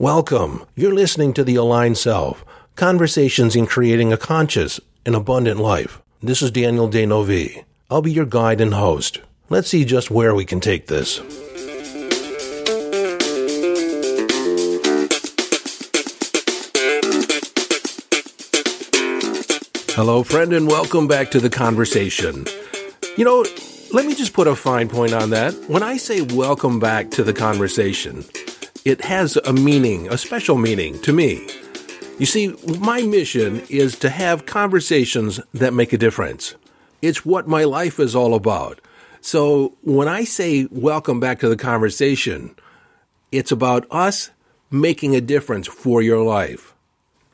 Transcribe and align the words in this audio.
Welcome. 0.00 0.64
You're 0.76 0.94
listening 0.94 1.34
to 1.34 1.44
The 1.44 1.56
Aligned 1.56 1.98
Self 1.98 2.42
Conversations 2.74 3.54
in 3.54 3.66
Creating 3.66 4.14
a 4.14 4.16
Conscious 4.16 4.80
and 5.04 5.14
Abundant 5.14 5.60
Life. 5.60 6.00
This 6.22 6.40
is 6.40 6.50
Daniel 6.50 6.88
D'Neuville. 6.88 7.64
I'll 7.90 8.00
be 8.00 8.10
your 8.10 8.24
guide 8.24 8.62
and 8.62 8.72
host. 8.72 9.20
Let's 9.50 9.68
see 9.68 9.84
just 9.84 10.10
where 10.10 10.34
we 10.34 10.46
can 10.46 10.58
take 10.58 10.86
this. 10.86 11.18
Hello, 19.94 20.22
friend, 20.22 20.54
and 20.54 20.66
welcome 20.66 21.08
back 21.08 21.30
to 21.32 21.40
the 21.40 21.50
conversation. 21.50 22.46
You 23.18 23.26
know, 23.26 23.44
let 23.92 24.06
me 24.06 24.14
just 24.14 24.32
put 24.32 24.48
a 24.48 24.56
fine 24.56 24.88
point 24.88 25.12
on 25.12 25.28
that. 25.28 25.52
When 25.68 25.82
I 25.82 25.98
say 25.98 26.22
welcome 26.22 26.80
back 26.80 27.10
to 27.10 27.22
the 27.22 27.34
conversation, 27.34 28.24
it 28.84 29.04
has 29.04 29.36
a 29.36 29.52
meaning, 29.52 30.08
a 30.12 30.18
special 30.18 30.56
meaning 30.56 31.00
to 31.02 31.12
me. 31.12 31.46
You 32.18 32.26
see, 32.26 32.54
my 32.78 33.02
mission 33.02 33.62
is 33.68 33.98
to 34.00 34.10
have 34.10 34.46
conversations 34.46 35.40
that 35.54 35.72
make 35.72 35.92
a 35.92 35.98
difference. 35.98 36.54
It's 37.02 37.24
what 37.24 37.48
my 37.48 37.64
life 37.64 37.98
is 37.98 38.14
all 38.14 38.34
about. 38.34 38.80
So 39.20 39.76
when 39.82 40.08
I 40.08 40.24
say 40.24 40.66
welcome 40.70 41.20
back 41.20 41.40
to 41.40 41.48
the 41.48 41.56
conversation, 41.56 42.54
it's 43.32 43.52
about 43.52 43.86
us 43.90 44.30
making 44.70 45.14
a 45.14 45.20
difference 45.20 45.66
for 45.66 46.02
your 46.02 46.22
life. 46.22 46.74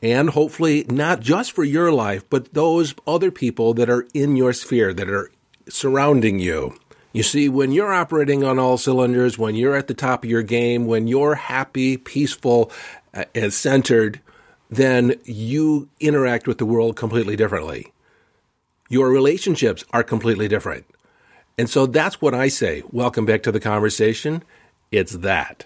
And 0.01 0.29
hopefully 0.29 0.85
not 0.89 1.21
just 1.21 1.51
for 1.51 1.63
your 1.63 1.91
life, 1.91 2.23
but 2.29 2.53
those 2.53 2.93
other 3.05 3.31
people 3.31 3.73
that 3.75 3.89
are 3.89 4.07
in 4.13 4.35
your 4.35 4.53
sphere, 4.53 4.93
that 4.93 5.09
are 5.09 5.31
surrounding 5.69 6.39
you. 6.39 6.77
You 7.13 7.23
see, 7.23 7.49
when 7.49 7.71
you're 7.71 7.93
operating 7.93 8.43
on 8.43 8.59
all 8.59 8.77
cylinders, 8.77 9.37
when 9.37 9.55
you're 9.55 9.75
at 9.75 9.87
the 9.87 9.93
top 9.93 10.23
of 10.23 10.29
your 10.29 10.43
game, 10.43 10.85
when 10.85 11.07
you're 11.07 11.35
happy, 11.35 11.97
peaceful, 11.97 12.71
uh, 13.13 13.25
and 13.33 13.53
centered, 13.53 14.21
then 14.69 15.15
you 15.23 15.89
interact 15.99 16.47
with 16.47 16.57
the 16.57 16.65
world 16.65 16.95
completely 16.95 17.35
differently. 17.35 17.93
Your 18.89 19.09
relationships 19.09 19.83
are 19.91 20.03
completely 20.03 20.47
different. 20.47 20.85
And 21.57 21.69
so 21.69 21.85
that's 21.85 22.21
what 22.21 22.35
I 22.35 22.49
say. 22.49 22.83
Welcome 22.91 23.25
back 23.25 23.41
to 23.43 23.51
the 23.51 23.59
conversation. 23.59 24.43
It's 24.91 25.13
that. 25.13 25.65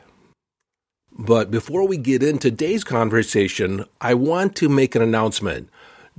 But 1.11 1.51
before 1.51 1.85
we 1.87 1.97
get 1.97 2.23
into 2.23 2.49
today's 2.49 2.83
conversation, 2.83 3.85
I 3.99 4.13
want 4.13 4.55
to 4.57 4.69
make 4.69 4.95
an 4.95 5.01
announcement. 5.01 5.69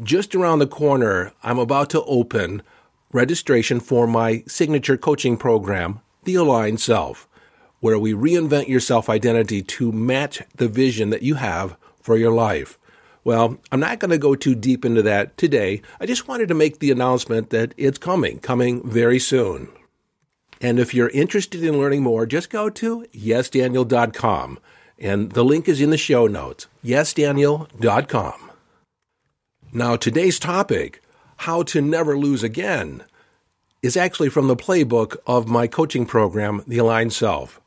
Just 0.02 0.34
around 0.34 0.58
the 0.58 0.66
corner, 0.66 1.32
I'm 1.42 1.58
about 1.58 1.88
to 1.90 2.04
open 2.04 2.62
registration 3.12 3.80
for 3.80 4.06
my 4.06 4.42
signature 4.46 4.96
coaching 4.96 5.36
program, 5.36 6.00
The 6.24 6.34
Aligned 6.34 6.80
Self, 6.80 7.28
where 7.80 7.98
we 7.98 8.12
reinvent 8.12 8.68
your 8.68 8.80
self 8.80 9.08
identity 9.08 9.62
to 9.62 9.92
match 9.92 10.42
the 10.56 10.68
vision 10.68 11.10
that 11.10 11.22
you 11.22 11.34
have 11.34 11.76
for 12.00 12.16
your 12.16 12.32
life. 12.32 12.78
Well, 13.24 13.58
I'm 13.70 13.80
not 13.80 14.00
going 14.00 14.10
to 14.10 14.18
go 14.18 14.34
too 14.34 14.54
deep 14.54 14.84
into 14.84 15.02
that 15.02 15.36
today. 15.36 15.82
I 16.00 16.06
just 16.06 16.26
wanted 16.26 16.48
to 16.48 16.54
make 16.54 16.78
the 16.78 16.90
announcement 16.90 17.50
that 17.50 17.72
it's 17.76 17.98
coming, 17.98 18.40
coming 18.40 18.88
very 18.88 19.20
soon. 19.20 19.68
And 20.60 20.78
if 20.78 20.94
you're 20.94 21.10
interested 21.10 21.62
in 21.62 21.78
learning 21.78 22.02
more, 22.02 22.26
just 22.26 22.50
go 22.50 22.68
to 22.70 23.06
yesdaniel.com. 23.12 24.58
And 24.98 25.32
the 25.32 25.44
link 25.44 25.68
is 25.68 25.80
in 25.80 25.90
the 25.90 25.98
show 25.98 26.26
notes 26.26 26.66
yesdaniel.com. 26.84 28.50
Now, 29.72 29.96
today's 29.96 30.38
topic 30.38 31.02
how 31.42 31.60
to 31.60 31.80
Never 31.80 32.16
Lose 32.16 32.44
Again 32.44 33.02
is 33.82 33.96
actually 33.96 34.28
from 34.28 34.46
the 34.46 34.54
playbook 34.54 35.16
of 35.26 35.48
my 35.48 35.66
coaching 35.66 36.06
program, 36.06 36.62
The 36.68 36.78
Aligned 36.78 37.12
Self. 37.12 37.60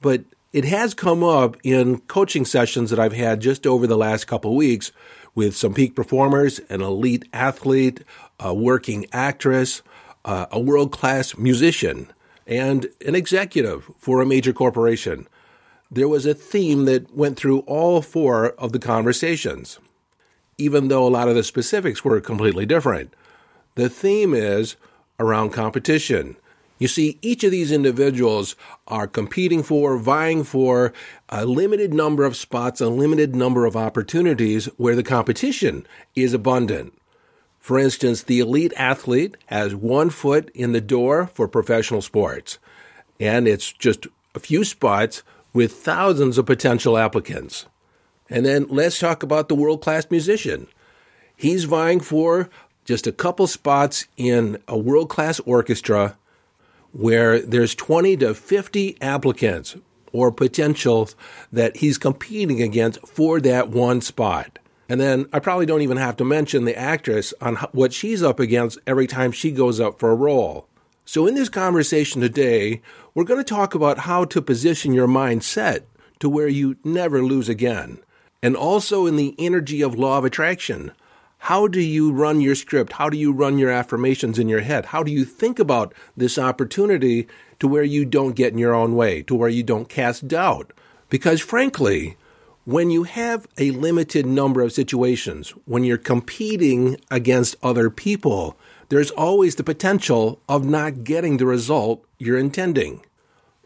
But 0.00 0.24
it 0.54 0.64
has 0.64 0.94
come 0.94 1.22
up 1.22 1.58
in 1.62 2.00
coaching 2.00 2.46
sessions 2.46 2.88
that 2.88 2.98
I've 2.98 3.12
had 3.12 3.40
just 3.40 3.66
over 3.66 3.86
the 3.86 3.98
last 3.98 4.26
couple 4.26 4.56
weeks 4.56 4.90
with 5.34 5.54
some 5.54 5.74
peak 5.74 5.94
performers, 5.94 6.60
an 6.70 6.80
elite 6.80 7.26
athlete, 7.34 8.02
a 8.38 8.54
working 8.54 9.04
actress, 9.12 9.82
uh, 10.24 10.46
a 10.50 10.58
world 10.58 10.90
class 10.90 11.36
musician, 11.36 12.10
and 12.46 12.86
an 13.06 13.14
executive 13.14 13.90
for 13.98 14.22
a 14.22 14.26
major 14.26 14.54
corporation. 14.54 15.28
There 15.90 16.08
was 16.08 16.24
a 16.24 16.32
theme 16.32 16.86
that 16.86 17.14
went 17.14 17.36
through 17.36 17.60
all 17.60 18.00
four 18.00 18.52
of 18.52 18.72
the 18.72 18.78
conversations 18.78 19.78
even 20.60 20.88
though 20.88 21.06
a 21.06 21.08
lot 21.08 21.28
of 21.28 21.34
the 21.34 21.42
specifics 21.42 22.04
were 22.04 22.20
completely 22.20 22.66
different. 22.66 23.14
The 23.74 23.88
theme 23.88 24.34
is 24.34 24.76
around 25.18 25.50
competition. 25.50 26.36
You 26.78 26.88
see, 26.88 27.18
each 27.20 27.44
of 27.44 27.50
these 27.50 27.70
individuals 27.70 28.56
are 28.88 29.06
competing 29.06 29.62
for, 29.62 29.98
vying 29.98 30.44
for 30.44 30.92
a 31.28 31.44
limited 31.44 31.92
number 31.92 32.24
of 32.24 32.36
spots, 32.36 32.80
a 32.80 32.88
limited 32.88 33.36
number 33.36 33.66
of 33.66 33.76
opportunities 33.76 34.66
where 34.76 34.96
the 34.96 35.02
competition 35.02 35.86
is 36.14 36.32
abundant. 36.32 36.94
For 37.58 37.78
instance, 37.78 38.22
the 38.22 38.40
elite 38.40 38.72
athlete 38.76 39.36
has 39.46 39.74
one 39.74 40.08
foot 40.08 40.50
in 40.54 40.72
the 40.72 40.80
door 40.80 41.26
for 41.34 41.46
professional 41.46 42.00
sports, 42.00 42.58
and 43.20 43.46
it's 43.46 43.70
just 43.70 44.06
a 44.34 44.40
few 44.40 44.64
spots 44.64 45.22
with 45.52 45.72
thousands 45.72 46.38
of 46.38 46.46
potential 46.46 46.96
applicants. 46.96 47.66
And 48.30 48.46
then 48.46 48.66
let's 48.68 48.98
talk 48.98 49.22
about 49.22 49.48
the 49.48 49.56
world 49.56 49.82
class 49.82 50.06
musician. 50.08 50.68
He's 51.36 51.64
vying 51.64 52.00
for 52.00 52.48
just 52.84 53.06
a 53.06 53.12
couple 53.12 53.46
spots 53.48 54.06
in 54.16 54.62
a 54.68 54.78
world 54.78 55.08
class 55.08 55.40
orchestra 55.40 56.16
where 56.92 57.40
there's 57.40 57.74
20 57.74 58.16
to 58.18 58.34
50 58.34 58.96
applicants 59.00 59.76
or 60.12 60.32
potentials 60.32 61.14
that 61.52 61.78
he's 61.78 61.98
competing 61.98 62.62
against 62.62 63.06
for 63.06 63.40
that 63.40 63.68
one 63.68 64.00
spot. 64.00 64.58
And 64.88 65.00
then 65.00 65.26
I 65.32 65.38
probably 65.38 65.66
don't 65.66 65.82
even 65.82 65.98
have 65.98 66.16
to 66.16 66.24
mention 66.24 66.64
the 66.64 66.76
actress 66.76 67.32
on 67.40 67.56
what 67.72 67.92
she's 67.92 68.22
up 68.22 68.40
against 68.40 68.78
every 68.86 69.06
time 69.06 69.30
she 69.30 69.52
goes 69.52 69.78
up 69.78 70.00
for 70.00 70.10
a 70.10 70.16
role. 70.16 70.66
So, 71.04 71.26
in 71.26 71.34
this 71.34 71.48
conversation 71.48 72.20
today, 72.20 72.82
we're 73.14 73.24
going 73.24 73.40
to 73.40 73.44
talk 73.44 73.74
about 73.74 73.98
how 73.98 74.24
to 74.26 74.42
position 74.42 74.92
your 74.92 75.08
mindset 75.08 75.82
to 76.18 76.28
where 76.28 76.48
you 76.48 76.76
never 76.84 77.22
lose 77.22 77.48
again 77.48 78.00
and 78.42 78.56
also 78.56 79.06
in 79.06 79.16
the 79.16 79.34
energy 79.38 79.82
of 79.82 79.98
law 79.98 80.18
of 80.18 80.24
attraction. 80.24 80.92
How 81.44 81.66
do 81.66 81.80
you 81.80 82.12
run 82.12 82.40
your 82.40 82.54
script? 82.54 82.94
How 82.94 83.08
do 83.08 83.16
you 83.16 83.32
run 83.32 83.58
your 83.58 83.70
affirmations 83.70 84.38
in 84.38 84.48
your 84.48 84.60
head? 84.60 84.86
How 84.86 85.02
do 85.02 85.10
you 85.10 85.24
think 85.24 85.58
about 85.58 85.94
this 86.16 86.38
opportunity 86.38 87.28
to 87.60 87.68
where 87.68 87.82
you 87.82 88.04
don't 88.04 88.36
get 88.36 88.52
in 88.52 88.58
your 88.58 88.74
own 88.74 88.94
way, 88.94 89.22
to 89.22 89.34
where 89.34 89.48
you 89.48 89.62
don't 89.62 89.88
cast 89.88 90.28
doubt? 90.28 90.72
Because 91.08 91.40
frankly, 91.40 92.16
when 92.64 92.90
you 92.90 93.04
have 93.04 93.46
a 93.56 93.70
limited 93.70 94.26
number 94.26 94.60
of 94.60 94.72
situations, 94.72 95.50
when 95.64 95.82
you're 95.82 95.96
competing 95.96 96.98
against 97.10 97.56
other 97.62 97.88
people, 97.88 98.56
there's 98.90 99.10
always 99.12 99.54
the 99.54 99.64
potential 99.64 100.40
of 100.48 100.66
not 100.66 101.04
getting 101.04 101.38
the 101.38 101.46
result 101.46 102.04
you're 102.18 102.38
intending. 102.38 103.00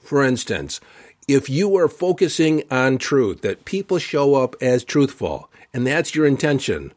For 0.00 0.22
instance, 0.22 0.80
if 1.26 1.48
you 1.48 1.76
are 1.76 1.88
focusing 1.88 2.62
on 2.70 2.98
truth, 2.98 3.40
that 3.42 3.64
people 3.64 3.98
show 3.98 4.34
up 4.34 4.56
as 4.60 4.84
truthful, 4.84 5.50
and 5.72 5.86
that's 5.86 6.14
your 6.14 6.26
intention, 6.26 6.92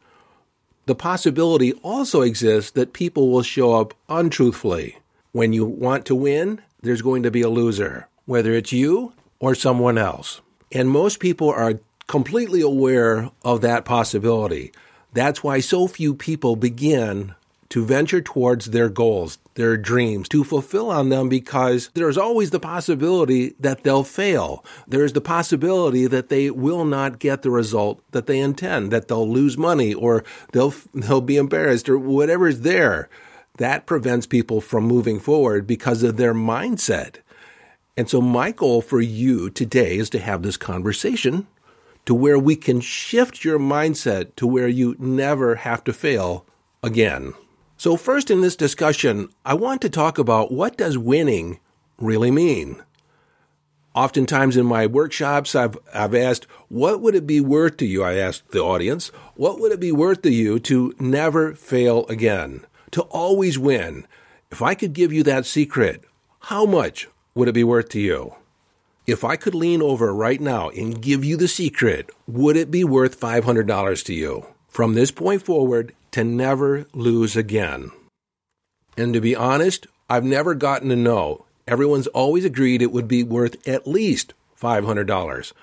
the 0.85 0.95
possibility 0.95 1.73
also 1.83 2.21
exists 2.21 2.71
that 2.71 2.93
people 2.93 3.29
will 3.29 3.43
show 3.43 3.73
up 3.73 3.93
untruthfully. 4.07 4.97
When 5.31 5.53
you 5.53 5.65
want 5.65 6.05
to 6.05 6.15
win, 6.15 6.61
there's 6.81 7.01
going 7.01 7.23
to 7.23 7.31
be 7.31 7.41
a 7.41 7.49
loser, 7.49 8.07
whether 8.25 8.53
it's 8.53 8.71
you 8.71 9.13
or 9.39 9.53
someone 9.53 9.97
else. 9.97 10.41
And 10.71 10.89
most 10.89 11.19
people 11.19 11.49
are 11.49 11.79
completely 12.07 12.61
aware 12.61 13.29
of 13.43 13.61
that 13.61 13.85
possibility. 13.85 14.71
That's 15.13 15.43
why 15.43 15.59
so 15.59 15.87
few 15.87 16.13
people 16.13 16.55
begin 16.55 17.35
to 17.69 17.85
venture 17.85 18.21
towards 18.21 18.67
their 18.67 18.89
goals, 18.89 19.37
their 19.55 19.75
dreams, 19.77 20.29
to 20.29 20.43
fulfill 20.43 20.89
on 20.89 21.09
them 21.09 21.29
because 21.29 21.89
there's 21.93 22.17
always 22.17 22.51
the 22.51 22.59
possibility 22.59 23.55
that 23.59 23.83
they'll 23.83 24.03
fail. 24.03 24.63
There's 24.87 25.13
the 25.13 25.21
possibility 25.21 26.07
that 26.07 26.29
they 26.29 26.49
will 26.49 26.85
not 26.85 27.19
get 27.19 27.41
the 27.41 27.51
result 27.51 28.01
that 28.11 28.27
they 28.27 28.39
intend, 28.39 28.91
that 28.91 29.07
they'll 29.07 29.29
lose 29.29 29.57
money 29.57 29.93
or 29.93 30.23
they'll, 30.53 30.73
they'll 30.93 31.21
be 31.21 31.37
embarrassed 31.37 31.89
or 31.89 31.97
whatever's 31.97 32.61
there. 32.61 33.09
That 33.57 33.85
prevents 33.85 34.27
people 34.27 34.61
from 34.61 34.83
moving 34.83 35.19
forward 35.19 35.65
because 35.65 36.03
of 36.03 36.17
their 36.17 36.33
mindset. 36.33 37.17
And 37.97 38.07
so 38.07 38.21
my 38.21 38.51
goal 38.51 38.81
for 38.81 39.01
you 39.01 39.49
today 39.49 39.97
is 39.97 40.11
to 40.11 40.19
have 40.19 40.43
this 40.43 40.57
conversation 40.57 41.47
to 42.05 42.13
where 42.13 42.39
we 42.39 42.55
can 42.55 42.79
shift 42.79 43.43
your 43.43 43.59
mindset 43.59 44.35
to 44.37 44.47
where 44.47 44.67
you 44.67 44.95
never 44.99 45.55
have 45.55 45.83
to 45.83 45.91
fail 45.91 46.45
again. 46.81 47.33
So 47.79 47.95
first 47.95 48.31
in 48.31 48.41
this 48.41 48.55
discussion, 48.55 49.29
I 49.45 49.53
want 49.53 49.81
to 49.81 49.89
talk 49.89 50.17
about 50.17 50.51
what 50.51 50.77
does 50.77 50.97
winning 50.97 51.59
really 51.99 52.31
mean? 52.31 52.81
Oftentimes 53.93 54.57
in 54.57 54.65
my 54.65 54.87
workshops, 54.87 55.53
I've, 55.53 55.77
I've 55.93 56.15
asked, 56.15 56.45
what 56.69 57.01
would 57.01 57.13
it 57.13 57.27
be 57.27 57.39
worth 57.39 57.77
to 57.77 57.85
you? 57.85 58.03
I 58.03 58.15
asked 58.15 58.49
the 58.49 58.63
audience, 58.63 59.09
what 59.35 59.59
would 59.59 59.71
it 59.71 59.79
be 59.79 59.91
worth 59.91 60.23
to 60.23 60.31
you 60.31 60.57
to 60.61 60.95
never 60.99 61.53
fail 61.53 62.07
again? 62.07 62.65
To 62.91 63.03
always 63.03 63.59
win? 63.59 64.07
If 64.51 64.63
I 64.63 64.73
could 64.73 64.93
give 64.93 65.13
you 65.13 65.21
that 65.23 65.45
secret, 65.45 66.03
how 66.41 66.65
much 66.65 67.07
would 67.35 67.47
it 67.47 67.53
be 67.53 67.63
worth 67.63 67.89
to 67.89 67.99
you? 67.99 68.33
If 69.05 69.23
I 69.23 69.35
could 69.35 69.53
lean 69.53 69.83
over 69.83 70.13
right 70.15 70.41
now 70.41 70.69
and 70.69 70.99
give 70.99 71.23
you 71.23 71.37
the 71.37 71.47
secret, 71.47 72.09
would 72.25 72.57
it 72.57 72.71
be 72.71 72.83
worth 72.83 73.19
$500 73.19 74.03
to 74.05 74.13
you? 74.15 74.47
From 74.77 74.93
this 74.93 75.09
point 75.09 75.41
forward, 75.41 75.95
to 76.11 76.23
never 76.23 76.85
lose 76.93 77.35
again. 77.35 77.89
And 78.95 79.11
to 79.15 79.19
be 79.19 79.35
honest, 79.35 79.87
I've 80.07 80.23
never 80.23 80.53
gotten 80.53 80.89
to 80.89 80.95
know. 80.95 81.45
Everyone's 81.67 82.05
always 82.05 82.45
agreed 82.45 82.83
it 82.83 82.91
would 82.91 83.07
be 83.07 83.23
worth 83.23 83.67
at 83.67 83.87
least 83.87 84.35
$500. 84.61 85.53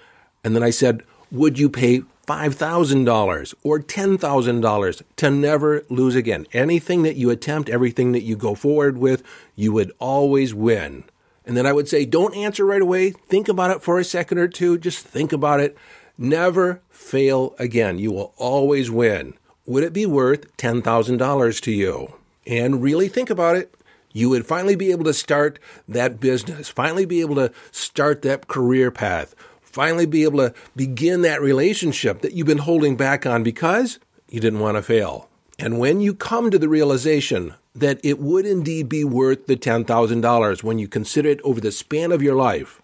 And 0.43 0.57
then 0.57 0.65
I 0.65 0.71
said, 0.71 1.05
Would 1.31 1.61
you 1.61 1.69
pay 1.69 2.01
$5,000 2.27 3.55
or 3.63 3.79
$10,000 3.79 5.03
to 5.15 5.31
never 5.31 5.85
lose 5.89 6.17
again? 6.17 6.49
Anything 6.53 7.05
that 7.05 7.15
you 7.15 7.31
attempt, 7.31 7.71
everything 7.71 8.11
that 8.11 8.25
you 8.25 8.35
go 8.35 8.57
forward 8.57 8.99
with, 8.99 9.23
you 9.55 9.73
would 9.73 9.93
always 10.01 10.53
win. 10.53 11.05
And 11.47 11.57
then 11.57 11.67
I 11.67 11.73
would 11.73 11.89
say, 11.89 12.05
Don't 12.05 12.35
answer 12.35 12.65
right 12.65 12.83
away. 12.83 13.11
Think 13.13 13.47
about 13.47 13.71
it 13.71 13.81
for 13.81 14.01
a 14.01 14.05
second 14.05 14.39
or 14.39 14.49
two. 14.49 14.77
Just 14.77 15.07
think 15.07 15.33
about 15.33 15.61
it. 15.61 15.79
Never 16.17 16.81
fail 16.91 17.55
again. 17.59 17.99
You 17.99 18.13
will 18.13 18.33
always 18.37 18.91
win. 18.91 19.35
Would 19.67 19.85
it 19.85 19.93
be 19.93 20.07
worth 20.07 20.57
$10,000 20.57 21.61
to 21.63 21.73
you? 21.73 22.15
And 22.47 22.83
really 22.83 23.09
think 23.09 23.31
about 23.31 23.57
it 23.57 23.75
you 24.15 24.31
would 24.31 24.47
finally 24.47 24.77
be 24.77 24.93
able 24.93 25.05
to 25.05 25.13
start 25.13 25.59
that 25.89 26.21
business, 26.21 26.69
finally 26.71 27.05
be 27.05 27.21
able 27.21 27.35
to 27.35 27.53
start 27.73 28.23
that 28.23 28.47
career 28.47 28.91
path, 28.91 29.35
finally 29.61 30.07
be 30.07 30.23
able 30.23 30.39
to 30.39 30.55
begin 30.77 31.23
that 31.23 31.43
relationship 31.43 32.23
that 32.23 32.33
you've 32.33 32.47
been 32.47 32.59
holding 32.59 32.97
back 32.97 33.27
on 33.27 33.43
because 33.43 33.99
you 34.31 34.41
didn't 34.41 34.61
want 34.61 34.77
to 34.77 34.83
fail. 34.83 35.29
And 35.59 35.79
when 35.79 36.01
you 36.01 36.15
come 36.15 36.51
to 36.51 36.59
the 36.59 36.69
realization 36.69 37.55
that 37.75 37.99
it 38.05 38.21
would 38.21 38.47
indeed 38.47 38.89
be 38.89 39.03
worth 39.03 39.47
the 39.47 39.57
$10,000 39.57 40.63
when 40.63 40.79
you 40.79 40.87
consider 40.87 41.31
it 41.31 41.41
over 41.43 41.61
the 41.61 41.73
span 41.73 42.13
of 42.13 42.23
your 42.23 42.37
life, 42.37 42.81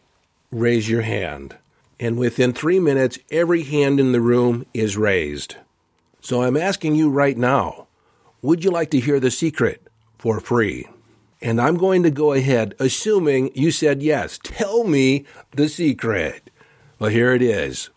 raise 0.51 0.91
your 0.91 1.03
hand. 1.03 1.57
And 2.01 2.17
within 2.17 2.55
three 2.55 2.81
minutes, 2.81 3.19
every 3.31 3.63
hand 3.63 4.01
in 4.01 4.13
the 4.13 4.23
room 4.23 4.65
is 4.73 4.97
raised. 4.97 5.57
So 6.23 6.43
I'm 6.43 6.57
asking 6.57 6.97
you 6.97 7.11
right 7.11 7.37
now 7.37 7.87
would 8.43 8.65
you 8.65 8.71
like 8.71 8.91
to 8.91 9.01
hear 9.01 9.21
the 9.21 9.31
secret 9.31 9.87
for 10.19 10.41
free? 10.41 10.89
And 11.43 11.61
I'm 11.61 11.77
going 11.77 12.03
to 12.05 12.11
go 12.11 12.33
ahead, 12.33 12.75
assuming 12.79 13.51
you 13.55 13.71
said 13.71 14.03
yes. 14.03 14.39
Tell 14.43 14.85
me 14.85 15.27
the 15.51 15.69
secret. 15.69 16.49
Well, 16.99 17.11
here 17.11 17.35
it 17.35 17.43
is. 17.43 17.91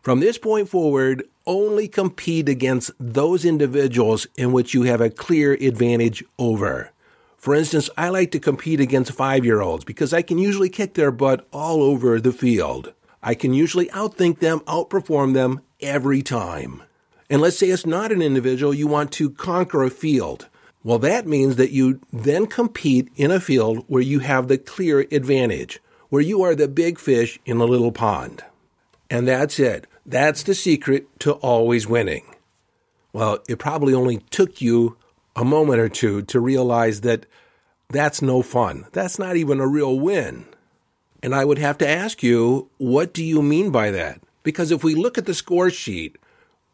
From 0.00 0.20
this 0.20 0.38
point 0.38 0.70
forward, 0.70 1.28
only 1.46 1.86
compete 1.86 2.48
against 2.48 2.92
those 2.98 3.44
individuals 3.44 4.26
in 4.36 4.52
which 4.52 4.72
you 4.72 4.84
have 4.84 5.02
a 5.02 5.10
clear 5.10 5.52
advantage 5.52 6.24
over. 6.38 6.92
For 7.36 7.54
instance, 7.54 7.90
I 7.98 8.08
like 8.08 8.30
to 8.30 8.40
compete 8.40 8.80
against 8.80 9.12
five 9.12 9.44
year 9.44 9.60
olds 9.60 9.84
because 9.84 10.14
I 10.14 10.22
can 10.22 10.38
usually 10.38 10.70
kick 10.70 10.94
their 10.94 11.10
butt 11.10 11.46
all 11.52 11.82
over 11.82 12.18
the 12.20 12.32
field. 12.32 12.94
I 13.22 13.34
can 13.34 13.52
usually 13.52 13.86
outthink 13.86 14.38
them, 14.38 14.60
outperform 14.60 15.34
them 15.34 15.60
every 15.80 16.22
time. 16.22 16.82
And 17.28 17.40
let's 17.40 17.58
say 17.58 17.68
it's 17.68 17.86
not 17.86 18.12
an 18.12 18.22
individual 18.22 18.74
you 18.74 18.86
want 18.86 19.12
to 19.12 19.30
conquer 19.30 19.82
a 19.82 19.90
field. 19.90 20.48
Well, 20.82 20.98
that 21.00 21.26
means 21.26 21.56
that 21.56 21.72
you 21.72 22.00
then 22.12 22.46
compete 22.46 23.10
in 23.14 23.30
a 23.30 23.40
field 23.40 23.84
where 23.86 24.02
you 24.02 24.20
have 24.20 24.48
the 24.48 24.58
clear 24.58 25.00
advantage, 25.12 25.80
where 26.08 26.22
you 26.22 26.42
are 26.42 26.54
the 26.54 26.68
big 26.68 26.98
fish 26.98 27.38
in 27.44 27.58
the 27.58 27.68
little 27.68 27.92
pond. 27.92 28.42
And 29.10 29.28
that's 29.28 29.58
it. 29.58 29.86
That's 30.06 30.42
the 30.42 30.54
secret 30.54 31.06
to 31.20 31.32
always 31.34 31.86
winning. 31.86 32.24
Well, 33.12 33.40
it 33.48 33.58
probably 33.58 33.92
only 33.92 34.18
took 34.30 34.60
you 34.60 34.96
a 35.36 35.44
moment 35.44 35.80
or 35.80 35.88
two 35.88 36.22
to 36.22 36.40
realize 36.40 37.02
that 37.02 37.26
that's 37.88 38.22
no 38.22 38.42
fun. 38.42 38.86
That's 38.92 39.18
not 39.18 39.36
even 39.36 39.60
a 39.60 39.66
real 39.66 39.98
win. 39.98 40.46
And 41.22 41.34
I 41.34 41.44
would 41.44 41.58
have 41.58 41.78
to 41.78 41.88
ask 41.88 42.22
you, 42.22 42.70
what 42.78 43.12
do 43.12 43.24
you 43.24 43.42
mean 43.42 43.70
by 43.70 43.90
that? 43.90 44.20
Because 44.42 44.70
if 44.70 44.82
we 44.82 44.94
look 44.94 45.18
at 45.18 45.26
the 45.26 45.34
score 45.34 45.70
sheet, 45.70 46.16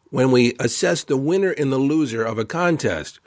when 0.09 0.31
we 0.31 0.55
assess 0.59 1.03
the 1.03 1.17
winner 1.17 1.51
and 1.51 1.71
the 1.71 1.77
loser 1.77 2.23
of 2.23 2.37
a 2.37 2.45
contest, 2.45 3.19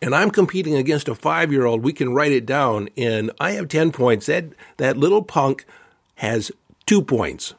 and 0.00 0.14
I'm 0.14 0.30
competing 0.30 0.76
against 0.76 1.08
a 1.08 1.14
five 1.14 1.50
year 1.50 1.64
old, 1.64 1.82
we 1.82 1.92
can 1.92 2.14
write 2.14 2.32
it 2.32 2.46
down. 2.46 2.88
And 2.96 3.30
I 3.40 3.52
have 3.52 3.68
10 3.68 3.92
points. 3.92 4.26
That, 4.26 4.46
that 4.76 4.96
little 4.96 5.22
punk 5.22 5.64
has 6.16 6.52
two 6.86 7.02
points. 7.02 7.54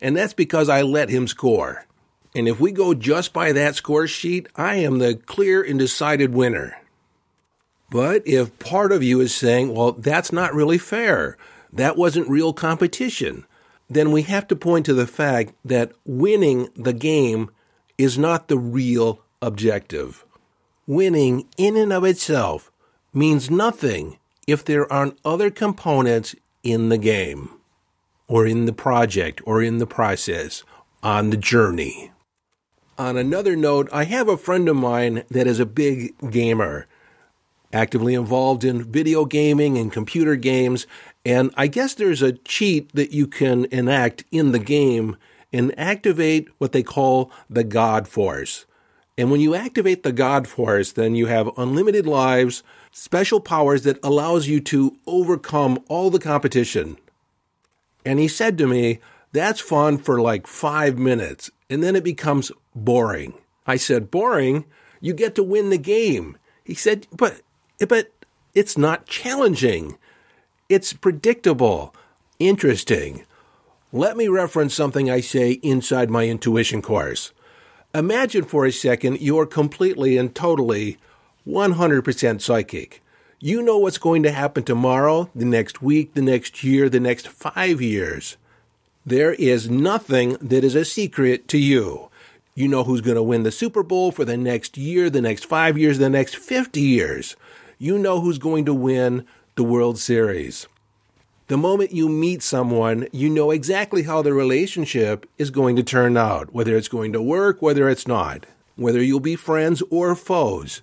And 0.00 0.16
that's 0.16 0.34
because 0.34 0.68
I 0.68 0.82
let 0.82 1.08
him 1.08 1.26
score. 1.26 1.86
And 2.34 2.46
if 2.46 2.60
we 2.60 2.72
go 2.72 2.94
just 2.94 3.32
by 3.32 3.52
that 3.52 3.74
score 3.74 4.06
sheet, 4.06 4.48
I 4.54 4.76
am 4.76 4.98
the 4.98 5.14
clear 5.14 5.62
and 5.62 5.78
decided 5.78 6.34
winner. 6.34 6.76
But 7.90 8.26
if 8.26 8.58
part 8.58 8.92
of 8.92 9.02
you 9.02 9.20
is 9.20 9.34
saying, 9.34 9.74
well, 9.74 9.92
that's 9.92 10.30
not 10.30 10.54
really 10.54 10.76
fair, 10.76 11.38
that 11.72 11.96
wasn't 11.96 12.28
real 12.28 12.52
competition, 12.52 13.44
then 13.90 14.12
we 14.12 14.22
have 14.22 14.46
to 14.48 14.56
point 14.56 14.86
to 14.86 14.94
the 14.94 15.06
fact 15.06 15.54
that 15.64 15.92
winning 16.04 16.68
the 16.76 16.92
game 16.92 17.50
is 17.96 18.18
not 18.18 18.48
the 18.48 18.58
real 18.58 19.22
objective. 19.40 20.24
Winning 20.86 21.46
in 21.56 21.76
and 21.76 21.92
of 21.92 22.04
itself 22.04 22.70
means 23.12 23.50
nothing 23.50 24.18
if 24.46 24.64
there 24.64 24.90
aren't 24.92 25.18
other 25.24 25.50
components 25.50 26.34
in 26.62 26.88
the 26.88 26.98
game 26.98 27.50
or 28.26 28.46
in 28.46 28.66
the 28.66 28.72
project 28.72 29.40
or 29.44 29.62
in 29.62 29.78
the 29.78 29.86
process 29.86 30.64
on 31.02 31.30
the 31.30 31.36
journey. 31.36 32.12
On 32.98 33.16
another 33.16 33.54
note, 33.54 33.88
I 33.92 34.04
have 34.04 34.28
a 34.28 34.36
friend 34.36 34.68
of 34.68 34.76
mine 34.76 35.22
that 35.30 35.46
is 35.46 35.60
a 35.60 35.66
big 35.66 36.14
gamer, 36.30 36.86
actively 37.72 38.14
involved 38.14 38.64
in 38.64 38.90
video 38.90 39.24
gaming 39.24 39.76
and 39.76 39.92
computer 39.92 40.36
games, 40.36 40.86
and 41.24 41.50
I 41.56 41.66
guess 41.66 41.94
there's 41.94 42.22
a 42.22 42.32
cheat 42.32 42.92
that 42.94 43.12
you 43.12 43.26
can 43.26 43.66
enact 43.66 44.24
in 44.30 44.52
the 44.52 44.58
game 44.58 45.16
and 45.52 45.78
activate 45.78 46.48
what 46.58 46.72
they 46.72 46.82
call 46.82 47.30
the 47.48 47.64
God 47.64 48.08
Force. 48.08 48.66
And 49.16 49.30
when 49.30 49.40
you 49.40 49.54
activate 49.54 50.02
the 50.04 50.12
God 50.12 50.46
Force, 50.46 50.92
then 50.92 51.14
you 51.14 51.26
have 51.26 51.50
unlimited 51.58 52.06
lives, 52.06 52.62
special 52.92 53.40
powers 53.40 53.82
that 53.82 53.98
allows 54.02 54.46
you 54.46 54.60
to 54.60 54.96
overcome 55.06 55.82
all 55.88 56.10
the 56.10 56.20
competition. 56.20 56.96
And 58.04 58.18
he 58.18 58.28
said 58.28 58.56
to 58.58 58.66
me, 58.66 59.00
that's 59.32 59.60
fun 59.60 59.98
for 59.98 60.20
like 60.20 60.46
five 60.46 60.98
minutes, 60.98 61.50
and 61.68 61.82
then 61.82 61.96
it 61.96 62.04
becomes 62.04 62.52
boring. 62.74 63.34
I 63.66 63.76
said, 63.76 64.10
boring? 64.10 64.64
You 65.00 65.12
get 65.12 65.34
to 65.34 65.42
win 65.42 65.70
the 65.70 65.78
game. 65.78 66.38
He 66.64 66.74
said, 66.74 67.06
but, 67.12 67.42
but 67.86 68.12
it's 68.54 68.76
not 68.76 69.06
challenging. 69.06 69.98
It's 70.68 70.92
predictable, 70.92 71.94
interesting. 72.38 73.24
Let 73.92 74.16
me 74.16 74.28
reference 74.28 74.74
something 74.74 75.10
I 75.10 75.20
say 75.20 75.52
inside 75.62 76.10
my 76.10 76.26
intuition 76.26 76.82
course. 76.82 77.32
Imagine 77.94 78.44
for 78.44 78.66
a 78.66 78.72
second 78.72 79.20
you're 79.20 79.46
completely 79.46 80.18
and 80.18 80.34
totally 80.34 80.98
100% 81.46 82.40
psychic. 82.42 83.02
You 83.40 83.62
know 83.62 83.78
what's 83.78 83.98
going 83.98 84.24
to 84.24 84.32
happen 84.32 84.64
tomorrow, 84.64 85.30
the 85.34 85.44
next 85.44 85.80
week, 85.80 86.14
the 86.14 86.22
next 86.22 86.64
year, 86.64 86.88
the 86.88 87.00
next 87.00 87.28
five 87.28 87.80
years. 87.80 88.36
There 89.06 89.32
is 89.32 89.70
nothing 89.70 90.36
that 90.40 90.64
is 90.64 90.74
a 90.74 90.84
secret 90.84 91.48
to 91.48 91.58
you. 91.58 92.10
You 92.54 92.68
know 92.68 92.84
who's 92.84 93.00
going 93.00 93.14
to 93.14 93.22
win 93.22 93.44
the 93.44 93.52
Super 93.52 93.82
Bowl 93.82 94.10
for 94.10 94.24
the 94.24 94.36
next 94.36 94.76
year, 94.76 95.08
the 95.08 95.22
next 95.22 95.44
five 95.44 95.78
years, 95.78 95.98
the 95.98 96.10
next 96.10 96.36
50 96.36 96.80
years. 96.80 97.36
You 97.80 97.96
know 97.96 98.20
who's 98.20 98.38
going 98.38 98.64
to 98.64 98.74
win 98.74 99.24
the 99.54 99.62
World 99.62 100.00
Series. 100.00 100.66
The 101.46 101.56
moment 101.56 101.92
you 101.92 102.08
meet 102.08 102.42
someone, 102.42 103.06
you 103.12 103.30
know 103.30 103.52
exactly 103.52 104.02
how 104.02 104.20
the 104.20 104.32
relationship 104.32 105.30
is 105.38 105.50
going 105.50 105.76
to 105.76 105.84
turn 105.84 106.16
out, 106.16 106.52
whether 106.52 106.76
it's 106.76 106.88
going 106.88 107.12
to 107.12 107.22
work, 107.22 107.62
whether 107.62 107.88
it's 107.88 108.08
not, 108.08 108.46
whether 108.74 109.00
you'll 109.00 109.20
be 109.20 109.36
friends 109.36 109.80
or 109.90 110.16
foes. 110.16 110.82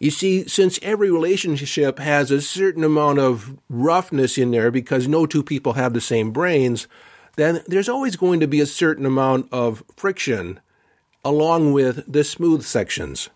You 0.00 0.10
see, 0.10 0.48
since 0.48 0.80
every 0.82 1.08
relationship 1.08 2.00
has 2.00 2.32
a 2.32 2.40
certain 2.40 2.82
amount 2.82 3.20
of 3.20 3.56
roughness 3.70 4.36
in 4.36 4.50
there 4.50 4.72
because 4.72 5.06
no 5.06 5.24
two 5.24 5.44
people 5.44 5.74
have 5.74 5.94
the 5.94 6.00
same 6.00 6.32
brains, 6.32 6.88
then 7.36 7.62
there's 7.68 7.88
always 7.88 8.16
going 8.16 8.40
to 8.40 8.48
be 8.48 8.58
a 8.58 8.66
certain 8.66 9.06
amount 9.06 9.48
of 9.52 9.84
friction 9.96 10.58
along 11.24 11.72
with 11.72 12.12
the 12.12 12.24
smooth 12.24 12.64
sections. 12.64 13.30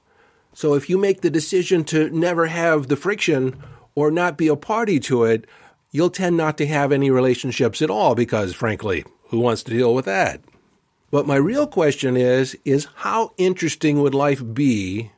So 0.54 0.74
if 0.74 0.90
you 0.90 0.98
make 0.98 1.20
the 1.20 1.30
decision 1.30 1.84
to 1.84 2.10
never 2.10 2.46
have 2.46 2.88
the 2.88 2.96
friction 2.96 3.62
or 3.94 4.10
not 4.10 4.36
be 4.36 4.48
a 4.48 4.56
party 4.56 5.00
to 5.00 5.24
it, 5.24 5.46
you'll 5.90 6.10
tend 6.10 6.36
not 6.36 6.58
to 6.58 6.66
have 6.66 6.92
any 6.92 7.10
relationships 7.10 7.82
at 7.82 7.90
all 7.90 8.14
because, 8.14 8.54
frankly, 8.54 9.04
who 9.28 9.38
wants 9.38 9.62
to 9.64 9.70
deal 9.72 9.94
with 9.94 10.04
that? 10.04 10.40
But 11.10 11.26
my 11.26 11.36
real 11.36 11.66
question 11.66 12.16
is, 12.16 12.56
is 12.64 12.88
how 12.96 13.32
interesting 13.36 14.00
would 14.00 14.14
life 14.14 14.42
be 14.54 15.12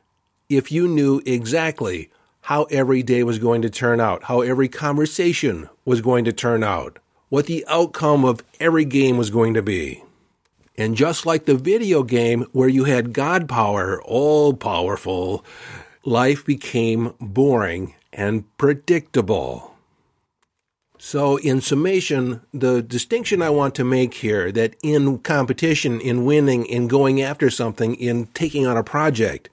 if 0.49 0.71
you 0.71 0.87
knew 0.87 1.21
exactly 1.25 2.11
how 2.41 2.63
every 2.65 3.01
day 3.01 3.23
was 3.23 3.39
going 3.39 3.61
to 3.61 3.69
turn 3.69 3.99
out, 3.99 4.25
how 4.25 4.41
every 4.41 4.67
conversation 4.67 5.69
was 5.85 6.01
going 6.01 6.25
to 6.25 6.33
turn 6.33 6.63
out, 6.63 6.99
what 7.29 7.47
the 7.47 7.65
outcome 7.67 8.23
of 8.23 8.43
every 8.59 8.85
game 8.85 9.17
was 9.17 9.29
going 9.29 9.53
to 9.53 9.61
be? 9.61 10.03
And 10.77 10.95
just 10.95 11.25
like 11.25 11.45
the 11.45 11.55
video 11.55 12.03
game 12.03 12.45
where 12.51 12.67
you 12.67 12.83
had 12.83 13.13
God 13.13 13.47
power, 13.47 14.01
all 14.03 14.53
powerful, 14.53 15.45
life 16.03 16.45
became 16.45 17.13
boring 17.19 17.95
and 18.11 18.45
predictable. 18.57 19.71
So, 20.97 21.37
in 21.37 21.61
summation, 21.61 22.41
the 22.51 22.81
distinction 22.81 23.41
I 23.41 23.51
want 23.51 23.75
to 23.75 23.83
make 23.83 24.15
here 24.15 24.51
that 24.53 24.75
in 24.81 25.19
competition, 25.19 26.01
in 26.01 26.25
winning, 26.25 26.65
in 26.65 26.87
going 26.87 27.21
after 27.21 27.49
something, 27.49 27.95
in 27.95 28.25
taking 28.27 28.65
on 28.65 28.75
a 28.75 28.83
project, 28.83 29.49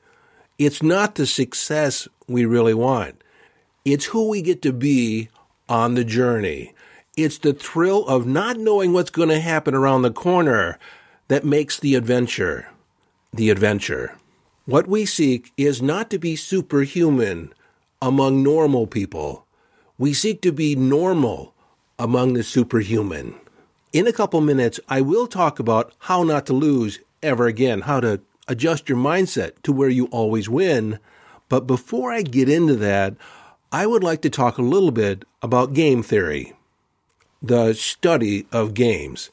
it's 0.58 0.82
not 0.82 1.16
the 1.16 1.26
success 1.26 2.08
we 2.26 2.46
really 2.46 2.74
want. 2.74 3.22
It's 3.84 4.06
who 4.06 4.28
we 4.28 4.40
get 4.40 4.62
to 4.62 4.72
be 4.72 5.28
on 5.68 5.94
the 5.94 6.04
journey. 6.04 6.74
It's 7.16 7.38
the 7.38 7.52
thrill 7.52 8.06
of 8.06 8.26
not 8.26 8.56
knowing 8.56 8.92
what's 8.92 9.10
going 9.10 9.28
to 9.28 9.40
happen 9.40 9.74
around 9.74 10.02
the 10.02 10.10
corner 10.10 10.78
that 11.28 11.44
makes 11.44 11.78
the 11.78 11.94
adventure 11.94 12.68
the 13.34 13.48
adventure. 13.48 14.18
What 14.66 14.86
we 14.86 15.06
seek 15.06 15.52
is 15.56 15.80
not 15.80 16.10
to 16.10 16.18
be 16.18 16.36
superhuman 16.36 17.54
among 18.02 18.42
normal 18.42 18.86
people 18.86 19.46
we 20.02 20.12
seek 20.12 20.40
to 20.42 20.50
be 20.50 20.74
normal 20.74 21.54
among 21.96 22.32
the 22.32 22.42
superhuman. 22.42 23.36
In 23.92 24.08
a 24.08 24.12
couple 24.12 24.40
minutes, 24.40 24.80
I 24.88 25.00
will 25.00 25.28
talk 25.28 25.60
about 25.60 25.94
how 26.00 26.24
not 26.24 26.44
to 26.46 26.52
lose 26.52 26.98
ever 27.22 27.46
again, 27.46 27.82
how 27.82 28.00
to 28.00 28.20
adjust 28.48 28.88
your 28.88 28.98
mindset 28.98 29.52
to 29.62 29.72
where 29.72 29.88
you 29.88 30.06
always 30.06 30.48
win. 30.48 30.98
But 31.48 31.68
before 31.68 32.12
I 32.12 32.22
get 32.22 32.48
into 32.48 32.74
that, 32.76 33.14
I 33.70 33.86
would 33.86 34.02
like 34.02 34.22
to 34.22 34.30
talk 34.30 34.58
a 34.58 34.62
little 34.62 34.90
bit 34.90 35.24
about 35.40 35.72
game 35.72 36.02
theory, 36.02 36.54
the 37.40 37.72
study 37.72 38.46
of 38.50 38.74
games. 38.74 39.30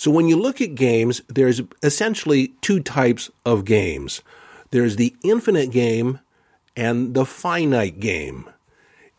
So 0.00 0.10
when 0.10 0.28
you 0.28 0.36
look 0.38 0.62
at 0.62 0.76
games, 0.76 1.20
there's 1.28 1.60
essentially 1.82 2.54
two 2.62 2.80
types 2.80 3.30
of 3.44 3.66
games. 3.66 4.22
There's 4.70 4.96
the 4.96 5.14
infinite 5.22 5.70
game 5.70 6.20
and 6.74 7.12
the 7.12 7.26
finite 7.26 8.00
game. 8.00 8.48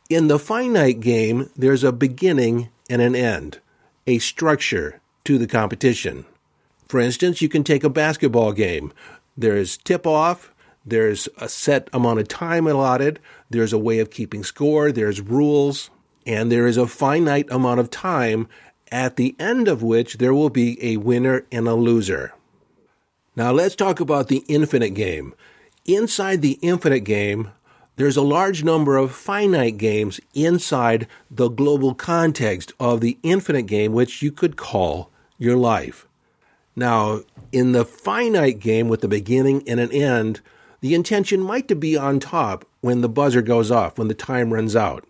In 0.10 0.28
the 0.28 0.40
finite 0.40 1.00
game, 1.00 1.52
there's 1.56 1.84
a 1.84 1.92
beginning 1.92 2.70
and 2.90 3.00
an 3.00 3.16
end, 3.16 3.60
a 4.08 4.18
structure 4.18 5.00
to 5.26 5.38
the 5.38 5.46
competition. 5.46 6.26
For 6.88 7.00
instance, 7.00 7.44
you 7.44 7.48
can 7.48 7.64
take 7.64 7.84
a 7.84 7.88
basketball 7.88 8.52
game. 8.52 8.92
There's 9.38 9.78
tip 9.78 10.08
off, 10.08 10.52
there's 10.84 11.30
a 11.38 11.48
set 11.48 11.92
amount 11.94 12.22
of 12.22 12.28
time 12.28 12.66
allotted, 12.66 13.20
there's 13.52 13.72
a 13.72 13.78
way 13.78 14.00
of 14.00 14.10
keeping 14.10 14.44
score, 14.44 14.92
there's 14.92 15.22
rules, 15.22 15.92
and 16.26 16.52
there 16.52 16.66
is 16.66 16.78
a 16.78 16.88
finite 16.88 17.52
amount 17.52 17.80
of 17.80 17.92
time 17.92 18.48
at 18.92 19.16
the 19.16 19.36
end 19.40 19.68
of 19.68 19.82
which 19.82 20.18
there 20.18 20.34
will 20.34 20.50
be 20.50 20.78
a 20.84 20.98
winner 20.98 21.46
and 21.52 21.68
a 21.68 21.76
loser. 21.76 22.34
Now 23.36 23.52
let's 23.52 23.76
talk 23.76 24.00
about 24.00 24.28
the 24.28 24.44
infinite 24.48 24.94
game. 24.94 25.34
Inside 25.86 26.42
the 26.42 26.60
infinite 26.62 27.02
game, 27.02 27.52
there's 27.96 28.18
a 28.18 28.22
large 28.22 28.64
number 28.64 28.98
of 28.98 29.12
finite 29.14 29.78
games 29.78 30.20
inside 30.34 31.08
the 31.30 31.50
global 31.50 31.94
context 31.94 32.74
of 32.80 33.00
the 33.00 33.18
infinite 33.24 33.68
game, 33.68 33.94
which 33.94 34.22
you 34.22 34.32
could 34.32 34.58
call 34.58 35.10
your 35.38 35.56
life. 35.56 36.08
Now, 36.76 37.22
in 37.52 37.74
the 37.74 37.86
finite 37.86 38.60
game 38.60 38.88
with 38.88 39.04
a 39.04 39.08
beginning 39.08 39.68
and 39.68 39.80
an 39.80 39.92
end, 39.92 40.42
the 40.80 40.96
intention 40.96 41.42
might 41.42 41.68
to 41.68 41.76
be 41.76 41.96
on 41.96 42.20
top 42.20 42.66
when 42.80 43.02
the 43.02 43.10
buzzer 43.10 43.42
goes 43.42 43.72
off, 43.72 43.98
when 43.98 44.08
the 44.08 44.14
time 44.14 44.54
runs 44.54 44.76
out. 44.76 45.06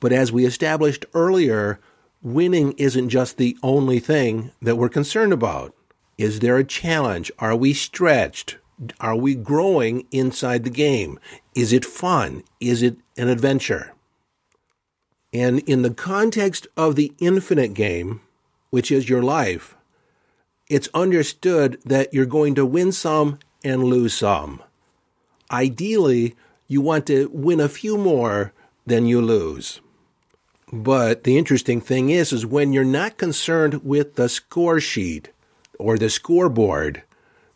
But 0.00 0.12
as 0.12 0.32
we 0.32 0.46
established 0.46 1.04
earlier, 1.12 1.80
winning 2.22 2.72
isn't 2.72 3.08
just 3.08 3.36
the 3.36 3.56
only 3.62 3.98
thing 3.98 4.50
that 4.60 4.76
we're 4.76 4.88
concerned 4.88 5.32
about. 5.32 5.74
Is 6.16 6.40
there 6.40 6.56
a 6.56 6.64
challenge? 6.64 7.30
Are 7.38 7.54
we 7.54 7.72
stretched? 7.72 8.56
Are 9.00 9.16
we 9.16 9.34
growing 9.34 10.06
inside 10.10 10.64
the 10.64 10.70
game? 10.70 11.18
Is 11.54 11.72
it 11.72 11.84
fun? 11.84 12.42
Is 12.60 12.82
it 12.82 12.96
an 13.16 13.28
adventure? 13.28 13.94
And 15.32 15.60
in 15.60 15.82
the 15.82 15.94
context 15.94 16.66
of 16.76 16.96
the 16.96 17.12
infinite 17.18 17.74
game, 17.74 18.20
which 18.70 18.90
is 18.90 19.08
your 19.08 19.22
life, 19.22 19.76
it's 20.68 20.88
understood 20.94 21.80
that 21.84 22.12
you're 22.12 22.26
going 22.26 22.54
to 22.54 22.66
win 22.66 22.92
some 22.92 23.38
and 23.64 23.84
lose 23.84 24.14
some. 24.14 24.62
Ideally, 25.50 26.34
you 26.66 26.80
want 26.80 27.06
to 27.06 27.28
win 27.32 27.60
a 27.60 27.68
few 27.68 27.96
more 27.96 28.52
than 28.86 29.06
you 29.06 29.20
lose. 29.20 29.80
But 30.72 31.24
the 31.24 31.38
interesting 31.38 31.80
thing 31.80 32.10
is, 32.10 32.32
is 32.32 32.44
when 32.44 32.72
you're 32.72 32.84
not 32.84 33.16
concerned 33.16 33.82
with 33.84 34.16
the 34.16 34.28
score 34.28 34.80
sheet 34.80 35.30
or 35.78 35.96
the 35.96 36.10
scoreboard, 36.10 37.02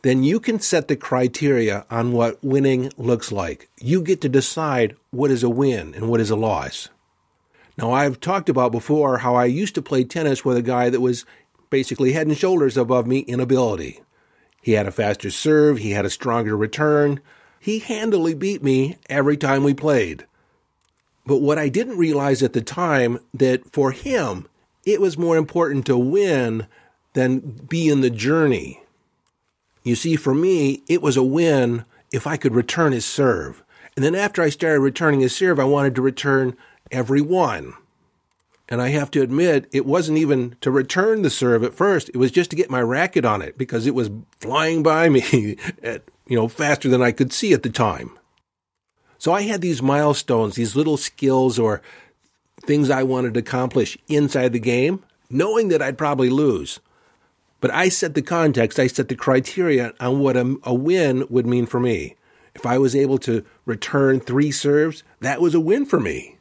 then 0.03 0.23
you 0.23 0.41
can 0.41 0.61
set 0.61 0.89
the 0.89 0.97
criteria 0.97 1.87
on 1.91 2.13
what 2.13 2.43
winning 2.43 2.91
looks 2.97 3.31
like. 3.31 3.69
You 3.81 4.03
get 4.03 4.21
to 4.23 4.29
decide 4.29 4.97
what 5.11 5.31
is 5.31 5.43
a 5.43 5.51
win 5.51 5.95
and 5.95 6.09
what 6.09 6.21
is 6.21 6.31
a 6.31 6.37
loss. 6.37 6.89
Now, 7.79 7.93
I've 7.93 8.21
talked 8.21 8.49
about 8.49 8.73
before 8.73 9.19
how 9.19 9.35
I 9.35 9.45
used 9.45 9.75
to 9.77 9.83
play 9.83 10.05
tennis 10.05 10.45
with 10.45 10.57
a 10.57 10.63
guy 10.63 10.91
that 10.91 11.01
was 11.01 11.25
basically 11.71 12.13
head 12.13 12.27
and 12.27 12.37
shoulders 12.37 12.77
above 12.77 13.07
me 13.07 13.21
in 13.21 13.41
ability. 13.41 14.01
He 14.63 14.73
had 14.73 14.87
a 14.87 14.93
faster 14.93 15.31
serve, 15.31 15.79
he 15.79 15.93
had 15.93 16.05
a 16.05 16.11
stronger 16.11 16.57
return. 16.57 17.21
He 17.59 17.79
handily 17.79 18.35
beat 18.35 18.63
me 18.63 18.99
every 19.09 19.37
time 19.37 19.65
we 19.65 19.75
played. 19.75 20.27
But 21.25 21.39
what 21.39 21.59
I 21.59 21.69
didn't 21.69 21.99
realize 21.99 22.43
at 22.43 22.53
the 22.53 22.61
time 22.61 23.21
that 23.33 23.73
for 23.73 23.93
him, 23.93 24.49
it 24.85 25.01
was 25.01 25.17
more 25.17 25.37
important 25.37 25.87
to 25.87 25.97
win 25.97 26.67
than 27.15 27.41
be 27.41 27.89
in 27.89 28.01
the 28.01 28.11
journey. 28.11 28.83
You 29.85 29.95
see, 29.95 30.17
for 30.17 30.35
me, 30.35 30.83
it 30.89 31.03
was 31.03 31.17
a 31.17 31.23
win 31.23 31.85
if 32.13 32.27
I 32.27 32.37
could 32.37 32.55
return 32.55 32.93
his 32.93 33.05
serve. 33.05 33.63
And 33.97 34.05
then 34.05 34.15
after 34.15 34.43
I 34.43 34.49
started 34.49 34.81
returning 34.81 35.21
his 35.21 35.35
serve, 35.35 35.61
I 35.61 35.65
wanted 35.65 35.95
to 35.97 36.03
return 36.03 36.57
every 36.91 37.21
one. 37.21 37.75
And 38.69 38.81
I 38.81 38.89
have 38.89 39.11
to 39.13 39.23
admit, 39.23 39.69
it 39.73 39.85
wasn't 39.85 40.19
even 40.19 40.57
to 40.63 40.71
return 40.71 41.23
the 41.23 41.31
serve 41.31 41.63
at 41.63 41.75
first. 41.75 42.09
It 42.09 42.17
was 42.17 42.31
just 42.31 42.51
to 42.51 42.57
get 42.57 42.71
my 42.71 42.81
racket 42.81 43.25
on 43.25 43.43
it 43.43 43.59
because 43.59 43.87
it 43.87 43.95
was 43.95 44.11
flying 44.41 44.83
by 44.83 45.09
me 45.11 45.57
at, 45.83 46.03
you 46.27 46.37
know, 46.37 46.49
faster 46.49 46.89
than 46.89 47.03
I 47.03 47.13
could 47.13 47.33
see 47.33 47.53
at 47.53 47.63
the 47.63 47.71
time. 47.71 48.19
So 49.23 49.33
I 49.33 49.43
had 49.43 49.61
these 49.61 49.81
milestones, 49.81 50.57
these 50.57 50.75
little 50.75 50.97
skills 50.97 51.57
or 51.57 51.81
things 52.63 52.91
I 52.91 53.05
wanted 53.05 53.35
to 53.35 53.39
accomplish 53.39 53.97
inside 54.09 54.53
the 54.53 54.59
game, 54.59 55.05
knowing 55.31 55.69
that 55.69 55.81
I'd 55.81 55.97
probably 55.97 56.29
lose. 56.29 56.81
But 57.61 57.71
I 57.71 57.89
set 57.89 58.15
the 58.15 58.23
context, 58.23 58.81
I 58.81 58.89
set 58.89 59.07
the 59.07 59.15
criteria 59.15 59.93
on 60.01 60.19
what 60.19 60.37
a, 60.37 60.57
a 60.65 60.75
win 60.75 61.25
would 61.31 61.47
mean 61.47 61.67
for 61.67 61.79
me. 61.79 62.17
If 62.57 62.67
I 62.67 62.79
was 62.79 62.97
able 62.97 63.17
to 63.19 63.45
return 63.65 64.19
three 64.19 64.51
serves, 64.51 65.05
that 65.21 65.41
was 65.41 65.55
a 65.55 65.61
win 65.61 65.87
for 65.87 66.01
me. 66.01 66.39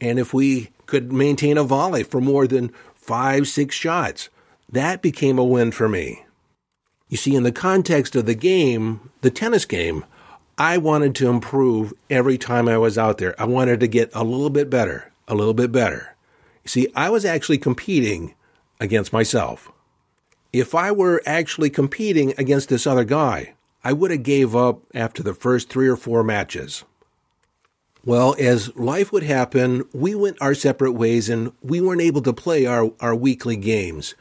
And 0.00 0.20
if 0.20 0.32
we 0.32 0.70
could 0.86 1.12
maintain 1.12 1.58
a 1.58 1.64
volley 1.64 2.04
for 2.04 2.20
more 2.20 2.46
than 2.46 2.70
five, 2.94 3.48
six 3.48 3.74
shots, 3.74 4.28
that 4.70 5.02
became 5.02 5.40
a 5.40 5.44
win 5.44 5.72
for 5.72 5.88
me. 5.88 6.24
You 7.08 7.16
see, 7.16 7.34
in 7.34 7.42
the 7.42 7.50
context 7.50 8.14
of 8.14 8.26
the 8.26 8.36
game, 8.36 9.10
the 9.22 9.30
tennis 9.32 9.64
game, 9.64 10.04
I 10.58 10.78
wanted 10.78 11.14
to 11.16 11.28
improve 11.28 11.92
every 12.08 12.38
time 12.38 12.68
I 12.68 12.78
was 12.78 12.96
out 12.96 13.18
there. 13.18 13.34
I 13.40 13.44
wanted 13.44 13.80
to 13.80 13.88
get 13.88 14.10
a 14.14 14.24
little 14.24 14.50
bit 14.50 14.70
better, 14.70 15.12
a 15.28 15.34
little 15.34 15.54
bit 15.54 15.70
better. 15.70 16.16
You 16.64 16.68
see, 16.68 16.88
I 16.96 17.10
was 17.10 17.24
actually 17.24 17.58
competing 17.58 18.34
against 18.80 19.12
myself 19.12 19.70
if 20.58 20.74
I 20.74 20.90
were 20.90 21.22
actually 21.26 21.68
competing 21.68 22.32
against 22.38 22.70
this 22.70 22.86
other 22.86 23.04
guy, 23.04 23.54
I 23.84 23.92
would 23.92 24.10
have 24.10 24.22
gave 24.22 24.56
up 24.56 24.80
after 24.94 25.22
the 25.22 25.34
first 25.34 25.68
three 25.68 25.86
or 25.86 25.96
four 25.96 26.24
matches. 26.24 26.84
Well, 28.04 28.34
as 28.38 28.74
life 28.76 29.12
would 29.12 29.24
happen, 29.24 29.84
we 29.92 30.14
went 30.14 30.40
our 30.40 30.54
separate 30.54 30.92
ways 30.92 31.28
and 31.28 31.52
we 31.60 31.80
weren't 31.80 32.00
able 32.00 32.22
to 32.22 32.32
play 32.32 32.64
our, 32.64 32.90
our 33.00 33.14
weekly 33.14 33.56
games. 33.56 34.14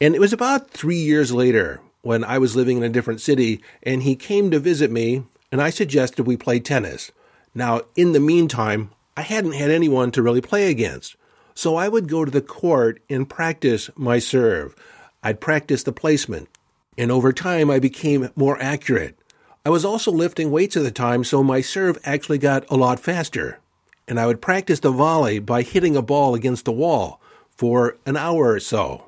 And 0.00 0.14
it 0.14 0.20
was 0.20 0.32
about 0.32 0.70
three 0.70 1.00
years 1.00 1.32
later 1.32 1.80
when 2.02 2.24
I 2.24 2.38
was 2.38 2.56
living 2.56 2.78
in 2.78 2.82
a 2.84 2.88
different 2.88 3.20
city 3.20 3.60
and 3.82 4.02
he 4.02 4.16
came 4.16 4.50
to 4.52 4.58
visit 4.58 4.90
me 4.90 5.24
and 5.50 5.60
I 5.60 5.70
suggested 5.70 6.26
we 6.26 6.36
play 6.36 6.60
tennis. 6.60 7.12
Now, 7.54 7.82
in 7.94 8.12
the 8.12 8.20
meantime, 8.20 8.90
I 9.16 9.22
hadn't 9.22 9.52
had 9.52 9.70
anyone 9.70 10.10
to 10.12 10.22
really 10.22 10.40
play 10.40 10.70
against. 10.70 11.16
So 11.54 11.76
I 11.76 11.88
would 11.88 12.08
go 12.08 12.24
to 12.24 12.30
the 12.30 12.42
court 12.42 13.00
and 13.08 13.28
practice 13.28 13.88
my 13.96 14.18
serve. 14.18 14.76
I'd 15.22 15.40
practice 15.40 15.82
the 15.82 15.92
placement, 15.92 16.48
and 16.98 17.10
over 17.10 17.32
time 17.32 17.70
I 17.70 17.78
became 17.78 18.30
more 18.36 18.60
accurate. 18.60 19.18
I 19.64 19.70
was 19.70 19.84
also 19.84 20.12
lifting 20.12 20.50
weights 20.50 20.76
at 20.76 20.82
the 20.82 20.90
time, 20.90 21.24
so 21.24 21.42
my 21.42 21.60
serve 21.62 21.98
actually 22.04 22.38
got 22.38 22.70
a 22.70 22.76
lot 22.76 23.00
faster. 23.00 23.58
And 24.06 24.20
I 24.20 24.26
would 24.26 24.42
practice 24.42 24.80
the 24.80 24.92
volley 24.92 25.38
by 25.38 25.62
hitting 25.62 25.96
a 25.96 26.02
ball 26.02 26.34
against 26.34 26.66
the 26.66 26.72
wall 26.72 27.20
for 27.50 27.96
an 28.04 28.16
hour 28.16 28.52
or 28.52 28.60
so, 28.60 29.06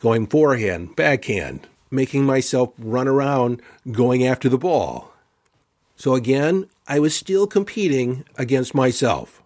going 0.00 0.26
forehand, 0.26 0.96
backhand, 0.96 1.68
making 1.90 2.24
myself 2.24 2.72
run 2.78 3.08
around 3.08 3.62
going 3.90 4.26
after 4.26 4.48
the 4.48 4.58
ball. 4.58 5.12
So 5.96 6.14
again, 6.14 6.66
I 6.86 7.00
was 7.00 7.14
still 7.14 7.46
competing 7.46 8.24
against 8.36 8.74
myself. 8.74 9.42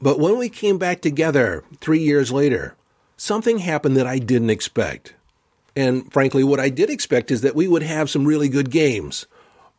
But 0.00 0.18
when 0.18 0.38
we 0.38 0.48
came 0.48 0.78
back 0.78 1.00
together 1.00 1.62
three 1.80 2.00
years 2.00 2.32
later, 2.32 2.74
something 3.16 3.58
happened 3.58 3.96
that 3.96 4.06
I 4.06 4.18
didn't 4.18 4.50
expect. 4.50 5.14
And 5.76 6.12
frankly, 6.12 6.42
what 6.42 6.60
I 6.60 6.70
did 6.70 6.90
expect 6.90 7.30
is 7.30 7.42
that 7.42 7.54
we 7.54 7.68
would 7.68 7.82
have 7.82 8.10
some 8.10 8.24
really 8.24 8.48
good 8.48 8.70
games. 8.70 9.26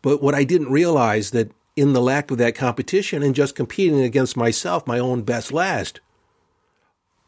But 0.02 0.22
what 0.22 0.36
I 0.36 0.44
didn't 0.44 0.72
realize 0.72 1.32
that 1.32 1.52
in 1.76 1.94
the 1.94 2.02
lack 2.02 2.32
of 2.32 2.38
that 2.38 2.56
competition 2.56 3.24
and 3.24 3.36
just 3.36 3.56
competing 3.56 4.02
against 4.02 4.38
myself, 4.38 4.88
my 4.88 5.00
own 5.00 5.24
best 5.24 5.52
last, 5.52 6.00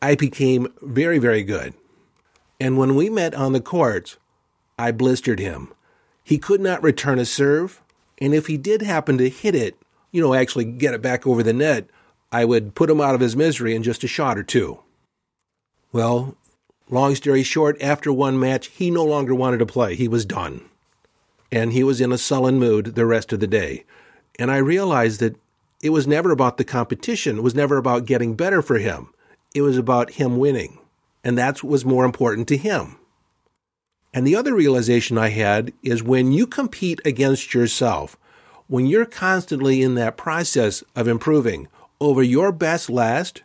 I 0.01 0.15
became 0.15 0.67
very, 0.81 1.17
very 1.17 1.43
good. 1.43 1.73
And 2.59 2.77
when 2.77 2.95
we 2.95 3.09
met 3.09 3.33
on 3.33 3.53
the 3.53 3.61
courts, 3.61 4.17
I 4.77 4.91
blistered 4.91 5.39
him. 5.39 5.73
He 6.23 6.37
could 6.37 6.61
not 6.61 6.83
return 6.83 7.19
a 7.19 7.25
serve, 7.25 7.81
and 8.19 8.33
if 8.33 8.47
he 8.47 8.57
did 8.57 8.81
happen 8.81 9.17
to 9.17 9.29
hit 9.29 9.55
it, 9.55 9.77
you 10.11 10.21
know, 10.21 10.33
actually 10.33 10.65
get 10.65 10.93
it 10.93 11.01
back 11.01 11.27
over 11.27 11.43
the 11.43 11.53
net, 11.53 11.89
I 12.31 12.45
would 12.45 12.75
put 12.75 12.89
him 12.89 13.01
out 13.01 13.15
of 13.15 13.21
his 13.21 13.35
misery 13.35 13.75
in 13.75 13.83
just 13.83 14.03
a 14.03 14.07
shot 14.07 14.37
or 14.37 14.43
two. 14.43 14.79
Well, 15.91 16.35
long 16.89 17.15
story 17.15 17.43
short, 17.43 17.81
after 17.81 18.11
one 18.11 18.39
match, 18.39 18.67
he 18.67 18.91
no 18.91 19.03
longer 19.03 19.35
wanted 19.35 19.57
to 19.57 19.65
play. 19.65 19.95
He 19.95 20.07
was 20.07 20.25
done. 20.25 20.65
And 21.51 21.73
he 21.73 21.83
was 21.83 22.01
in 22.01 22.11
a 22.11 22.17
sullen 22.17 22.59
mood 22.59 22.95
the 22.95 23.05
rest 23.05 23.31
of 23.31 23.39
the 23.39 23.47
day. 23.47 23.85
And 24.37 24.51
I 24.51 24.57
realized 24.57 25.19
that 25.19 25.37
it 25.81 25.91
was 25.91 26.07
never 26.07 26.31
about 26.31 26.57
the 26.57 26.63
competition. 26.63 27.37
It 27.37 27.43
was 27.43 27.55
never 27.55 27.77
about 27.77 28.05
getting 28.05 28.35
better 28.35 28.61
for 28.61 28.79
him. 28.79 29.13
It 29.53 29.61
was 29.61 29.77
about 29.77 30.11
him 30.11 30.37
winning. 30.37 30.79
And 31.23 31.37
that 31.37 31.63
was 31.63 31.85
more 31.85 32.05
important 32.05 32.47
to 32.49 32.57
him. 32.57 32.97
And 34.15 34.25
the 34.25 34.37
other 34.37 34.55
realization 34.55 35.17
I 35.17 35.27
had 35.27 35.73
is 35.83 36.01
when 36.01 36.31
you 36.31 36.47
compete 36.47 37.01
against 37.03 37.53
yourself, 37.53 38.15
when 38.67 38.85
you're 38.85 39.05
constantly 39.05 39.81
in 39.81 39.95
that 39.95 40.15
process 40.15 40.85
of 40.95 41.09
improving 41.09 41.67
over 41.99 42.23
your 42.23 42.53
best 42.53 42.89
last, 42.89 43.43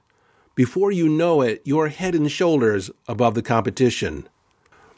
before 0.54 0.92
you 0.92 1.08
know 1.08 1.42
it, 1.42 1.60
you're 1.64 1.88
head 1.88 2.14
and 2.14 2.30
shoulders 2.30 2.88
above 3.08 3.34
the 3.34 3.42
competition. 3.42 4.28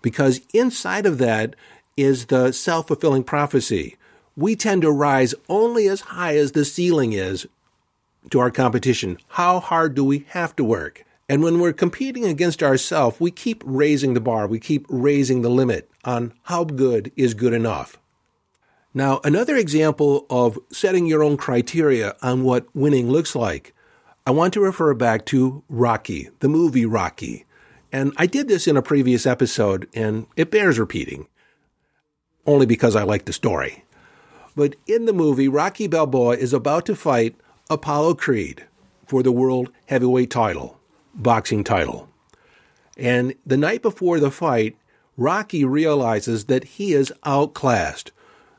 Because 0.03 0.43
inside 0.53 1.07
of 1.07 1.17
that 1.17 1.57
is 1.97 2.27
the 2.27 2.53
self 2.53 2.89
fulfilling 2.89 3.25
prophecy. 3.25 3.97
We 4.37 4.55
tend 4.57 4.83
to 4.83 4.91
rise 4.91 5.35
only 5.49 5.89
as 5.89 6.03
high 6.03 6.37
as 6.37 6.53
the 6.53 6.67
ceiling 6.67 7.15
is 7.15 7.47
to 8.29 8.41
our 8.41 8.51
competition. 8.51 9.17
How 9.29 9.59
hard 9.59 9.95
do 9.95 10.05
we 10.05 10.27
have 10.29 10.55
to 10.57 10.65
work? 10.65 11.07
And 11.33 11.43
when 11.43 11.61
we're 11.61 11.73
competing 11.73 12.27
against 12.27 12.63
ourselves, 12.63 13.19
we 13.19 13.31
keep 13.31 13.63
raising 13.65 14.13
the 14.13 14.21
bar, 14.21 14.47
we 14.47 14.61
keep 14.61 14.85
raising 14.91 15.41
the 15.41 15.49
limit 15.49 15.91
on 16.05 16.35
how 16.43 16.65
good 16.65 17.11
is 17.17 17.33
good 17.33 17.55
enough. 17.55 17.99
Now, 18.93 19.19
another 19.25 19.57
example 19.57 20.27
of 20.29 20.59
setting 20.71 21.07
your 21.07 21.25
own 21.25 21.39
criteria 21.39 22.17
on 22.21 22.45
what 22.45 22.67
winning 22.77 23.09
looks 23.09 23.35
like, 23.35 23.75
I 24.27 24.31
want 24.31 24.53
to 24.53 24.61
refer 24.61 24.93
back 24.93 25.25
to 25.27 25.65
Rocky, 25.71 26.29
the 26.41 26.51
movie 26.51 26.85
Rocky. 26.85 27.47
And 27.91 28.13
I 28.19 28.27
did 28.27 28.47
this 28.47 28.69
in 28.69 28.77
a 28.77 28.83
previous 28.83 29.25
episode, 29.25 29.89
and 29.95 30.27
it 30.37 30.51
bears 30.51 30.79
repeating, 30.79 31.29
only 32.45 32.67
because 32.67 32.95
I 32.95 33.05
like 33.05 33.25
the 33.25 33.33
story. 33.33 33.87
But 34.55 34.77
in 34.87 35.07
the 35.07 35.15
movie, 35.15 35.49
Rocky 35.49 35.87
Balboa 35.87 36.37
is 36.37 36.53
about 36.53 36.85
to 36.85 36.95
fight 36.95 37.37
Apollo 37.71 38.17
Creed 38.17 38.67
for 39.07 39.23
the 39.23 39.33
world 39.33 39.73
heavyweight 39.87 40.29
title, 40.29 40.79
boxing 41.15 41.65
title. 41.65 42.09
And 42.97 43.35
the 43.47 43.57
night 43.57 43.83
before 43.83 44.21
the 44.21 44.31
fight, 44.31 44.77
Rocky 45.17 45.65
realizes 45.65 46.47
that 46.47 46.65
he 46.65 46.93
is 46.93 47.13
outclassed, 47.25 48.13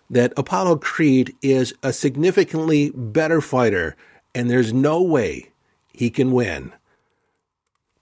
that 0.10 0.33
Apollo 0.38 0.77
Creed 0.77 1.36
is 1.41 1.74
a 1.81 1.93
significantly 1.93 2.91
better 2.95 3.41
fighter, 3.41 3.95
and 4.36 4.50
there's 4.50 4.74
no 4.74 5.01
way 5.01 5.51
he 5.93 6.10
can 6.10 6.31
win. 6.31 6.74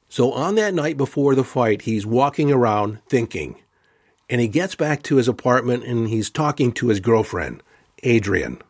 So 0.10 0.34
on 0.34 0.56
that 0.56 0.74
night 0.74 0.98
before 0.98 1.36
the 1.36 1.44
fight, 1.44 1.84
he's 1.84 2.06
walking 2.06 2.52
around 2.52 3.00
thinking, 3.08 3.56
and 4.30 4.42
he 4.42 4.48
gets 4.48 4.76
back 4.76 5.04
to 5.04 5.16
his 5.16 5.28
apartment 5.28 5.84
and 5.84 6.10
he's 6.10 6.30
talking 6.30 6.72
to 6.74 6.88
his 6.88 7.00
girlfriend. 7.00 7.64
Adrian. 8.04 8.62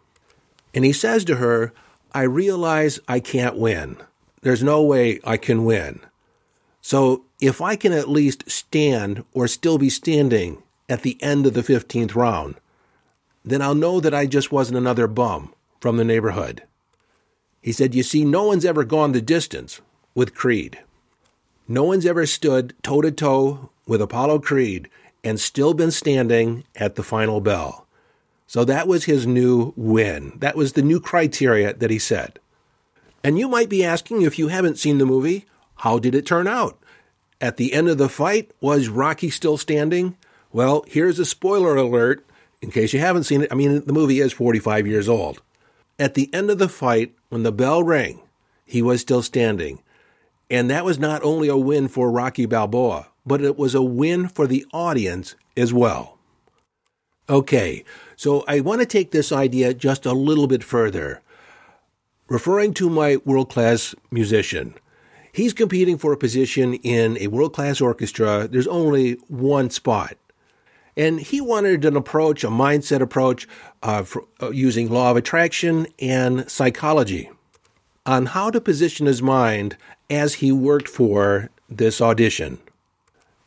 And 0.74 0.86
he 0.86 0.94
says 0.94 1.26
to 1.26 1.36
her, 1.36 1.74
I 2.14 2.24
realize 2.24 3.00
I 3.08 3.20
can't 3.20 3.58
win. 3.58 3.98
There's 4.42 4.64
no 4.64 4.82
way 4.82 5.20
I 5.24 5.38
can 5.38 5.66
win. 5.66 6.02
So 6.82 7.26
if 7.40 7.62
I 7.62 7.76
can 7.76 7.94
at 7.94 8.10
least 8.10 8.50
stand 8.50 9.24
or 9.34 9.48
still 9.48 9.78
be 9.78 9.90
standing 9.90 10.64
at 10.90 11.04
the 11.04 11.22
end 11.22 11.46
of 11.46 11.54
the 11.54 11.62
15th 11.62 12.16
round, 12.16 12.56
then 13.46 13.62
I'll 13.62 13.76
know 13.76 14.00
that 14.00 14.14
I 14.14 14.26
just 14.26 14.52
wasn't 14.52 14.78
another 14.78 15.08
bum 15.08 15.54
from 15.80 15.98
the 15.98 16.04
neighborhood. 16.04 16.64
He 17.62 17.72
said, 17.72 17.94
You 17.94 18.04
see, 18.04 18.26
no 18.26 18.44
one's 18.44 18.66
ever 18.66 18.84
gone 18.84 19.12
the 19.12 19.22
distance 19.22 19.82
with 20.16 20.36
Creed. 20.36 20.80
No 21.68 21.84
one's 21.84 22.06
ever 22.06 22.26
stood 22.26 22.74
toe 22.84 23.02
to 23.02 23.12
toe 23.12 23.70
with 23.88 24.02
Apollo 24.02 24.40
Creed 24.40 24.90
and 25.24 25.40
still 25.40 25.74
been 25.74 25.92
standing 25.92 26.64
at 26.76 26.96
the 26.96 27.04
final 27.04 27.40
bell. 27.40 27.88
So 28.48 28.66
that 28.66 28.88
was 28.88 29.06
his 29.06 29.26
new 29.26 29.74
win. 29.78 30.34
That 30.40 30.58
was 30.58 30.74
the 30.74 30.82
new 30.82 31.00
criteria 31.00 31.74
that 31.74 31.92
he 31.92 32.00
set. 32.00 32.40
And 33.24 33.38
you 33.38 33.48
might 33.48 33.70
be 33.70 33.84
asking 33.84 34.22
if 34.22 34.40
you 34.40 34.48
haven't 34.48 34.80
seen 34.80 34.98
the 34.98 35.06
movie, 35.06 35.46
how 35.78 36.00
did 36.00 36.16
it 36.16 36.26
turn 36.26 36.48
out? 36.48 36.80
At 37.40 37.58
the 37.58 37.74
end 37.74 37.90
of 37.90 37.98
the 37.98 38.10
fight, 38.10 38.52
was 38.62 38.88
Rocky 38.88 39.30
still 39.30 39.58
standing? 39.58 40.16
Well, 40.52 40.84
here's 40.88 41.20
a 41.20 41.26
spoiler 41.26 41.76
alert 41.76 42.26
in 42.62 42.72
case 42.72 42.94
you 42.94 43.00
haven't 43.00 43.24
seen 43.24 43.42
it. 43.42 43.52
I 43.52 43.56
mean, 43.56 43.84
the 43.86 43.94
movie 43.94 44.20
is 44.20 44.34
45 44.34 44.86
years 44.86 45.10
old. 45.10 45.42
At 45.98 46.14
the 46.14 46.34
end 46.34 46.50
of 46.50 46.58
the 46.58 46.70
fight, 46.70 47.14
when 47.30 47.44
the 47.44 47.52
bell 47.52 47.84
rang, 47.84 48.22
he 48.66 48.82
was 48.82 49.02
still 49.02 49.22
standing. 49.22 49.82
And 50.50 50.70
that 50.70 50.86
was 50.86 51.00
not 51.00 51.24
only 51.24 51.48
a 51.48 51.58
win 51.58 51.88
for 51.88 52.12
Rocky 52.12 52.46
Balboa, 52.46 53.08
but 53.26 53.42
it 53.42 53.58
was 53.58 53.74
a 53.74 53.82
win 53.82 54.28
for 54.28 54.48
the 54.48 54.66
audience 54.74 55.36
as 55.56 55.74
well. 55.74 56.18
Okay, 57.30 57.86
so 58.16 58.44
I 58.48 58.60
want 58.60 58.82
to 58.82 58.86
take 58.86 59.12
this 59.12 59.32
idea 59.32 59.74
just 59.74 60.06
a 60.06 60.12
little 60.14 60.48
bit 60.48 60.64
further. 60.64 61.22
Referring 62.32 62.74
to 62.76 62.90
my 62.90 63.18
world 63.26 63.50
class 63.50 63.94
musician, 64.10 64.74
he's 65.34 65.52
competing 65.52 65.98
for 65.98 66.14
a 66.14 66.18
position 66.18 66.76
in 66.76 67.18
a 67.18 67.28
world 67.28 67.52
class 67.52 67.82
orchestra. 67.82 68.48
There's 68.48 68.68
only 68.68 69.16
one 69.28 69.70
spot. 69.70 70.16
And 70.96 71.20
he 71.20 71.42
wanted 71.42 71.84
an 71.84 71.98
approach, 71.98 72.46
a 72.46 72.48
mindset 72.48 73.02
approach, 73.02 73.50
uh, 73.84 74.04
for, 74.04 74.24
uh, 74.42 74.50
using 74.52 74.90
law 74.90 75.12
of 75.12 75.18
attraction 75.18 75.88
and 76.00 76.50
psychology 76.50 77.30
on 78.06 78.28
how 78.28 78.50
to 78.50 78.62
position 78.62 79.08
his 79.08 79.22
mind 79.22 79.76
as 80.10 80.36
he 80.36 80.54
worked 80.54 80.88
for 80.88 81.50
this 81.70 82.00
audition. 82.00 82.60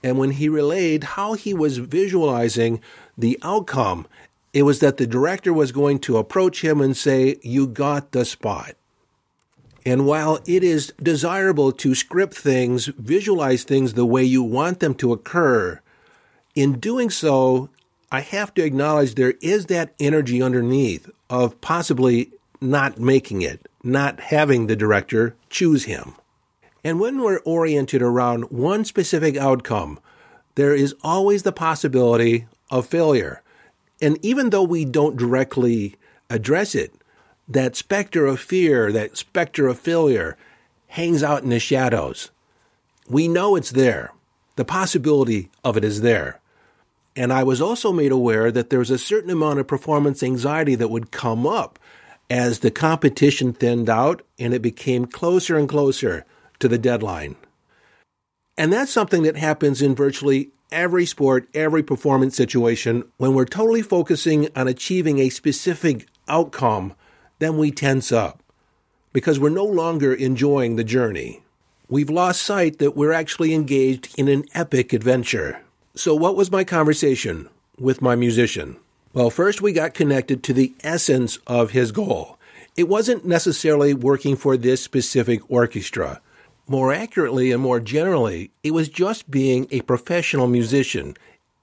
And 0.03 0.19
when 0.19 0.33
he 0.33 0.51
relayed 0.51 1.05
how 1.05 1.33
he 1.33 1.55
was 1.55 1.79
visualizing 1.79 2.83
the 3.17 3.39
outcome, 3.41 4.07
it 4.55 4.63
was 4.63 4.79
that 4.79 4.97
the 4.97 5.07
director 5.07 5.53
was 5.53 5.73
going 5.73 5.99
to 5.99 6.17
approach 6.17 6.63
him 6.63 6.81
and 6.81 6.97
say, 6.97 7.37
You 7.43 7.67
got 7.67 8.13
the 8.13 8.25
spot. 8.25 8.77
And 9.85 10.07
while 10.07 10.39
it 10.47 10.65
is 10.65 10.95
desirable 11.03 11.73
to 11.73 11.95
script 11.95 12.35
things, 12.35 12.87
visualize 12.87 13.65
things 13.65 13.93
the 13.93 14.07
way 14.07 14.25
you 14.25 14.43
want 14.43 14.81
them 14.81 14.95
to 14.95 15.13
occur, 15.13 15.81
in 16.55 16.79
doing 16.79 17.11
so, 17.11 17.69
I 18.13 18.21
have 18.21 18.55
to 18.55 18.65
acknowledge 18.65 19.17
there 19.17 19.35
is 19.43 19.67
that 19.67 19.93
energy 19.99 20.41
underneath 20.41 21.11
of 21.29 21.61
possibly 21.61 22.31
not 22.61 22.99
making 22.99 23.43
it, 23.43 23.69
not 23.83 24.21
having 24.21 24.69
the 24.69 24.77
director 24.77 25.35
choose 25.51 25.85
him. 25.85 26.15
And 26.85 27.01
when 27.01 27.21
we're 27.21 27.41
oriented 27.41 28.03
around 28.03 28.45
one 28.45 28.85
specific 28.85 29.37
outcome, 29.37 29.99
there 30.55 30.75
is 30.75 30.95
always 31.03 31.43
the 31.43 31.53
possibility 31.53 32.47
of 32.71 32.87
failure. 32.87 33.43
And 34.01 34.19
even 34.23 34.51
though 34.51 34.63
we 34.63 34.85
don't 34.85 35.17
directly 35.17 35.97
address 36.31 36.75
it, 36.75 36.95
that 37.49 37.77
specter 37.77 38.27
of 38.27 38.41
fear, 38.41 38.91
that 38.93 39.17
specter 39.17 39.67
of 39.67 39.79
failure 39.79 40.37
hangs 40.89 41.23
out 41.23 41.43
in 41.43 41.51
the 41.51 41.59
shadows. 41.59 42.31
We 43.09 43.29
know 43.29 43.57
it's 43.57 43.71
there. 43.71 44.13
The 44.57 44.65
possibility 44.65 45.51
of 45.63 45.77
it 45.77 45.85
is 45.85 46.01
there. 46.01 46.41
And 47.17 47.33
I 47.33 47.43
was 47.43 47.61
also 47.61 47.93
made 47.93 48.13
aware 48.13 48.51
that 48.51 48.71
there 48.71 48.79
was 48.79 48.91
a 48.91 48.99
certain 48.99 49.31
amount 49.31 49.61
of 49.61 49.67
performance 49.67 50.23
anxiety 50.23 50.75
that 50.77 50.91
would 50.91 51.11
come 51.11 51.47
up 51.47 51.79
as 52.31 52.61
the 52.61 52.71
competition 52.71 53.53
thinned 53.53 53.91
out 53.91 54.23
and 54.39 54.55
it 54.55 54.63
became 54.63 55.05
closer 55.05 55.59
and 55.59 55.69
closer 55.69 56.25
to 56.59 56.69
the 56.69 56.79
deadline. 56.79 57.37
And 58.57 58.73
that's 58.73 58.91
something 58.91 59.23
that 59.25 59.37
happens 59.37 59.83
in 59.83 59.95
virtually 59.95 60.51
every 60.71 61.07
sport, 61.07 61.49
every 61.55 61.83
performance 61.83 62.37
situation. 62.37 63.05
When 63.17 63.35
we're 63.35 63.45
totally 63.45 63.83
focusing 63.83 64.49
on 64.57 64.69
achieving 64.69 65.19
a 65.19 65.29
specific 65.29 66.07
outcome, 66.29 66.95
then 67.39 67.59
we 67.59 67.71
tense 67.71 68.13
up 68.13 68.43
because 69.13 69.39
we're 69.39 69.49
no 69.49 69.65
longer 69.65 70.13
enjoying 70.13 70.77
the 70.77 70.85
journey. 70.85 71.43
We've 71.89 72.11
lost 72.11 72.43
sight 72.43 72.79
that 72.79 72.97
we're 72.97 73.13
actually 73.13 73.55
engaged 73.55 74.19
in 74.19 74.29
an 74.29 74.45
epic 74.55 74.93
adventure. 74.93 75.61
So, 75.95 76.15
what 76.15 76.37
was 76.37 76.51
my 76.51 76.65
conversation 76.65 77.49
with 77.79 78.03
my 78.03 78.17
musician? 78.17 78.77
Well, 79.13 79.31
first 79.31 79.63
we 79.63 79.73
got 79.73 79.95
connected 79.95 80.43
to 80.43 80.53
the 80.53 80.75
essence 80.83 81.39
of 81.47 81.71
his 81.71 81.93
goal. 81.93 82.39
It 82.77 82.89
wasn't 82.89 83.25
necessarily 83.25 83.95
working 83.95 84.35
for 84.35 84.57
this 84.57 84.83
specific 84.83 85.49
orchestra. 85.49 86.21
More 86.67 86.95
accurately 86.95 87.53
and 87.53 87.63
more 87.63 87.79
generally, 87.79 88.51
it 88.63 88.71
was 88.71 88.89
just 88.89 89.31
being 89.31 89.67
a 89.71 89.83
professional 89.83 90.47
musician 90.47 91.15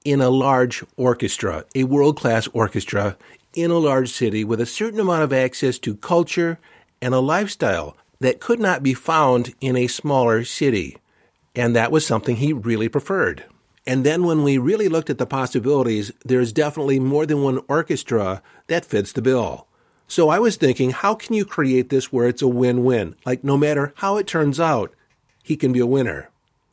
in 0.05 0.21
a 0.21 0.29
large 0.29 0.83
orchestra, 0.95 1.65
a 1.73 1.85
world 1.85 2.17
class 2.17 2.47
orchestra 2.53 3.17
in 3.55 3.71
a 3.71 3.79
large 3.79 4.11
city 4.11 4.43
with 4.43 4.61
a 4.61 4.65
certain 4.65 4.99
amount 4.99 5.23
of 5.23 5.33
access 5.33 5.79
to 5.79 5.95
culture 5.95 6.59
and 7.01 7.15
a 7.15 7.19
lifestyle 7.19 7.97
that 8.19 8.39
could 8.39 8.59
not 8.59 8.83
be 8.83 8.93
found 8.93 9.55
in 9.59 9.75
a 9.75 9.87
smaller 9.87 10.43
city. 10.43 10.97
And 11.55 11.75
that 11.75 11.91
was 11.91 12.05
something 12.05 12.35
he 12.35 12.53
really 12.53 12.87
preferred. 12.87 13.43
And 13.87 14.05
then 14.05 14.23
when 14.23 14.43
we 14.43 14.59
really 14.59 14.87
looked 14.87 15.09
at 15.09 15.17
the 15.17 15.25
possibilities, 15.25 16.11
there's 16.23 16.53
definitely 16.53 16.99
more 16.99 17.25
than 17.25 17.41
one 17.41 17.61
orchestra 17.67 18.43
that 18.67 18.85
fits 18.85 19.11
the 19.11 19.23
bill. 19.23 19.65
So 20.11 20.27
I 20.27 20.39
was 20.39 20.57
thinking, 20.57 20.89
how 20.89 21.15
can 21.15 21.35
you 21.35 21.45
create 21.45 21.87
this 21.87 22.11
where 22.11 22.27
it's 22.27 22.41
a 22.41 22.47
win-win? 22.49 23.15
Like 23.25 23.45
no 23.45 23.55
matter 23.55 23.93
how 23.95 24.17
it 24.17 24.27
turns 24.27 24.59
out, 24.59 24.93
he 25.41 25.55
can 25.55 25.71
be 25.71 25.79
a 25.79 25.85
winner. 25.85 26.29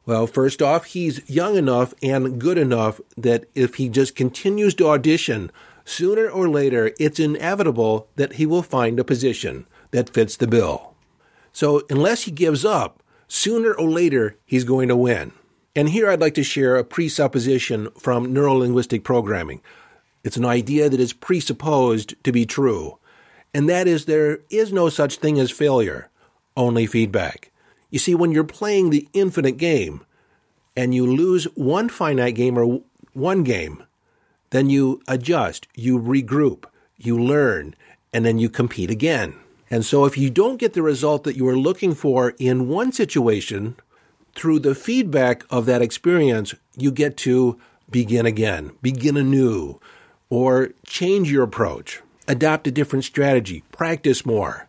Well, 0.07 0.27
first 0.27 0.61
off, 0.61 0.87
he's 0.87 1.23
young 1.31 1.55
enough 1.55 1.95
and 2.03 2.41
good 2.41 2.59
enough 2.59 3.01
that 3.17 3.45
if 3.55 3.77
he 3.77 3.89
just 3.91 4.17
continues 4.17 4.75
to 4.75 4.89
audition, 4.89 5.53
sooner 5.85 6.29
or 6.29 6.49
later, 6.49 6.91
it's 6.99 7.21
inevitable 7.21 8.09
that 8.17 8.33
he 8.33 8.45
will 8.45 8.65
find 8.65 8.99
a 8.99 9.05
position 9.05 9.69
that 9.93 10.11
fits 10.11 10.37
the 10.37 10.49
bill. 10.49 10.97
So 11.53 11.83
unless 11.89 12.25
he 12.25 12.33
gives 12.33 12.65
up, 12.65 13.05
sooner 13.29 13.73
or 13.73 13.89
later, 13.89 14.37
he's 14.47 14.65
going 14.65 14.89
to 14.89 14.97
win. 14.97 15.31
And 15.77 15.91
here 15.91 16.11
I'd 16.11 16.21
like 16.21 16.35
to 16.35 16.43
share 16.43 16.75
a 16.75 16.83
presupposition 16.83 17.93
from 17.93 18.35
neurolinguistic 18.35 19.05
programming. 19.05 19.61
It's 20.25 20.37
an 20.37 20.45
idea 20.45 20.89
that 20.89 20.99
is 20.99 21.13
presupposed 21.13 22.17
to 22.25 22.33
be 22.33 22.45
true, 22.45 22.99
and 23.55 23.69
that 23.69 23.87
is 23.87 24.05
there 24.05 24.41
is 24.51 24.73
no 24.73 24.89
such 24.89 25.17
thing 25.17 25.39
as 25.39 25.51
failure, 25.51 26.11
only 26.57 26.87
feedback. 26.87 27.51
You 27.91 27.99
see, 27.99 28.15
when 28.15 28.33
you're 28.33 28.45
playing 28.45 28.91
the 28.91 29.09
infinite 29.13 29.57
game 29.57 30.05
and 30.77 30.95
you 30.95 31.07
lose 31.07 31.45
one 31.55 31.89
finite 31.89 32.35
game 32.35 32.59
or 32.59 32.83
one 33.13 33.43
game, 33.43 33.83
then 34.51 34.71
you 34.71 35.01
adjust, 35.09 35.67
you 35.75 35.99
regroup, 35.99 36.65
you 36.97 37.19
learn, 37.19 37.75
and 38.13 38.25
then 38.25 38.39
you 38.39 38.49
compete 38.49 38.91
again. 38.91 39.35
And 39.71 39.85
so 39.85 40.05
if 40.05 40.17
you 40.17 40.31
don't 40.31 40.59
get 40.59 40.73
the 40.73 40.83
result 40.83 41.25
that 41.25 41.37
you 41.37 41.47
are 41.49 41.57
looking 41.57 41.95
for 41.95 42.35
in 42.39 42.69
one 42.69 42.93
situation, 42.93 43.77
through 44.35 44.61
the 44.61 44.75
feedback 44.75 45.45
of 45.51 45.67
that 45.67 45.83
experience, 45.83 46.55
you 46.77 46.93
get 46.93 47.17
to 47.19 47.59
begin 47.91 48.25
again, 48.25 48.71
begin 48.81 49.17
anew, 49.17 49.81
or 50.31 50.71
change 50.87 51.31
your 51.31 51.43
approach, 51.43 52.01
adopt 52.29 52.67
a 52.67 52.71
different 52.71 53.05
strategy, 53.05 53.65
practice 53.73 54.25
more. 54.25 54.69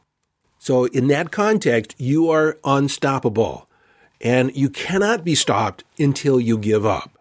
So, 0.57 0.85
in 0.85 1.07
that 1.07 1.31
context, 1.31 1.95
you 1.97 2.29
are 2.29 2.57
unstoppable 2.63 3.69
and 4.21 4.55
you 4.55 4.69
cannot 4.69 5.23
be 5.23 5.35
stopped 5.35 5.83
until 5.97 6.39
you 6.39 6.57
give 6.57 6.85
up. 6.85 7.11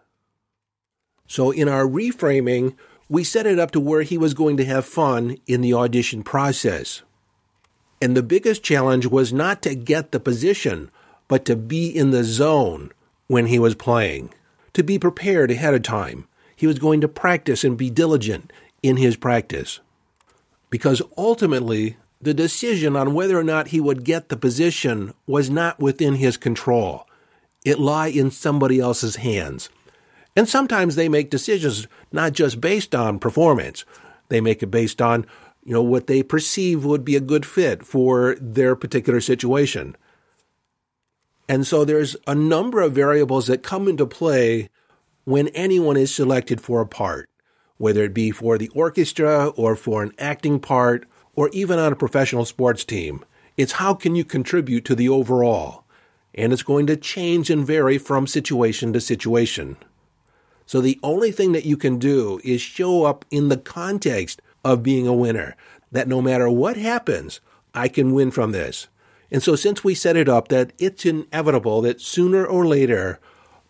So, 1.27 1.51
in 1.51 1.69
our 1.69 1.85
reframing, 1.85 2.75
we 3.07 3.23
set 3.23 3.45
it 3.45 3.59
up 3.59 3.71
to 3.71 3.79
where 3.79 4.01
he 4.01 4.17
was 4.17 4.33
going 4.33 4.57
to 4.57 4.65
have 4.65 4.85
fun 4.85 5.37
in 5.47 5.61
the 5.61 5.73
audition 5.73 6.23
process. 6.23 7.01
And 8.01 8.15
the 8.15 8.23
biggest 8.23 8.63
challenge 8.63 9.05
was 9.05 9.33
not 9.33 9.61
to 9.63 9.75
get 9.75 10.11
the 10.11 10.19
position, 10.19 10.89
but 11.27 11.45
to 11.45 11.55
be 11.55 11.87
in 11.87 12.11
the 12.11 12.23
zone 12.23 12.91
when 13.27 13.47
he 13.47 13.59
was 13.59 13.75
playing, 13.75 14.33
to 14.73 14.83
be 14.83 14.99
prepared 14.99 15.51
ahead 15.51 15.73
of 15.73 15.83
time. 15.83 16.27
He 16.55 16.67
was 16.67 16.79
going 16.79 17.01
to 17.01 17.07
practice 17.07 17.63
and 17.63 17.77
be 17.77 17.89
diligent 17.89 18.51
in 18.83 18.97
his 18.97 19.15
practice. 19.15 19.79
Because 20.69 21.01
ultimately, 21.17 21.97
the 22.21 22.33
decision 22.33 22.95
on 22.95 23.13
whether 23.13 23.37
or 23.37 23.43
not 23.43 23.69
he 23.69 23.79
would 23.79 24.03
get 24.03 24.29
the 24.29 24.37
position 24.37 25.13
was 25.25 25.49
not 25.49 25.79
within 25.79 26.15
his 26.15 26.37
control. 26.37 27.07
It 27.65 27.79
lay 27.79 28.11
in 28.11 28.31
somebody 28.31 28.79
else's 28.79 29.17
hands. 29.17 29.69
And 30.35 30.47
sometimes 30.47 30.95
they 30.95 31.09
make 31.09 31.29
decisions 31.29 31.87
not 32.11 32.33
just 32.33 32.61
based 32.61 32.93
on 32.93 33.19
performance. 33.19 33.85
They 34.29 34.41
make 34.41 34.61
it 34.61 34.67
based 34.67 35.01
on, 35.01 35.25
you 35.63 35.73
know, 35.73 35.83
what 35.83 36.07
they 36.07 36.23
perceive 36.23 36.85
would 36.85 37.03
be 37.03 37.15
a 37.15 37.21
good 37.21 37.45
fit 37.45 37.85
for 37.85 38.35
their 38.39 38.75
particular 38.75 39.21
situation. 39.21 39.95
And 41.47 41.65
so 41.65 41.83
there's 41.83 42.15
a 42.27 42.35
number 42.35 42.81
of 42.81 42.93
variables 42.93 43.47
that 43.47 43.63
come 43.63 43.87
into 43.87 44.05
play 44.05 44.69
when 45.25 45.47
anyone 45.49 45.97
is 45.97 46.13
selected 46.13 46.61
for 46.61 46.81
a 46.81 46.87
part, 46.87 47.28
whether 47.79 48.03
it 48.03 48.13
be 48.13 48.29
for 48.29 48.57
the 48.57 48.69
orchestra 48.75 49.47
or 49.55 49.75
for 49.75 50.03
an 50.03 50.11
acting 50.19 50.59
part 50.59 51.07
or 51.33 51.49
even 51.53 51.79
on 51.79 51.91
a 51.91 51.95
professional 51.95 52.45
sports 52.45 52.83
team. 52.85 53.23
It's 53.57 53.73
how 53.73 53.93
can 53.93 54.15
you 54.15 54.23
contribute 54.23 54.85
to 54.85 54.95
the 54.95 55.09
overall? 55.09 55.85
And 56.35 56.53
it's 56.53 56.61
going 56.61 56.85
to 56.87 56.97
change 56.97 57.49
and 57.49 57.65
vary 57.65 57.97
from 57.97 58.27
situation 58.27 58.93
to 58.93 59.01
situation. 59.01 59.77
So 60.65 60.81
the 60.81 60.99
only 61.01 61.31
thing 61.31 61.53
that 61.53 61.65
you 61.65 61.77
can 61.77 61.97
do 61.97 62.39
is 62.43 62.61
show 62.61 63.05
up 63.05 63.25
in 63.31 63.47
the 63.47 63.57
context 63.57 64.41
of 64.63 64.83
being 64.83 65.07
a 65.07 65.13
winner, 65.13 65.55
that 65.91 66.07
no 66.07 66.21
matter 66.21 66.49
what 66.49 66.77
happens, 66.77 67.39
I 67.73 67.87
can 67.87 68.13
win 68.13 68.29
from 68.29 68.51
this. 68.51 68.87
And 69.31 69.41
so, 69.41 69.55
since 69.55 69.83
we 69.83 69.95
set 69.95 70.17
it 70.17 70.27
up 70.27 70.49
that 70.49 70.73
it's 70.77 71.05
inevitable 71.05 71.81
that 71.81 72.01
sooner 72.01 72.45
or 72.45 72.67
later 72.67 73.19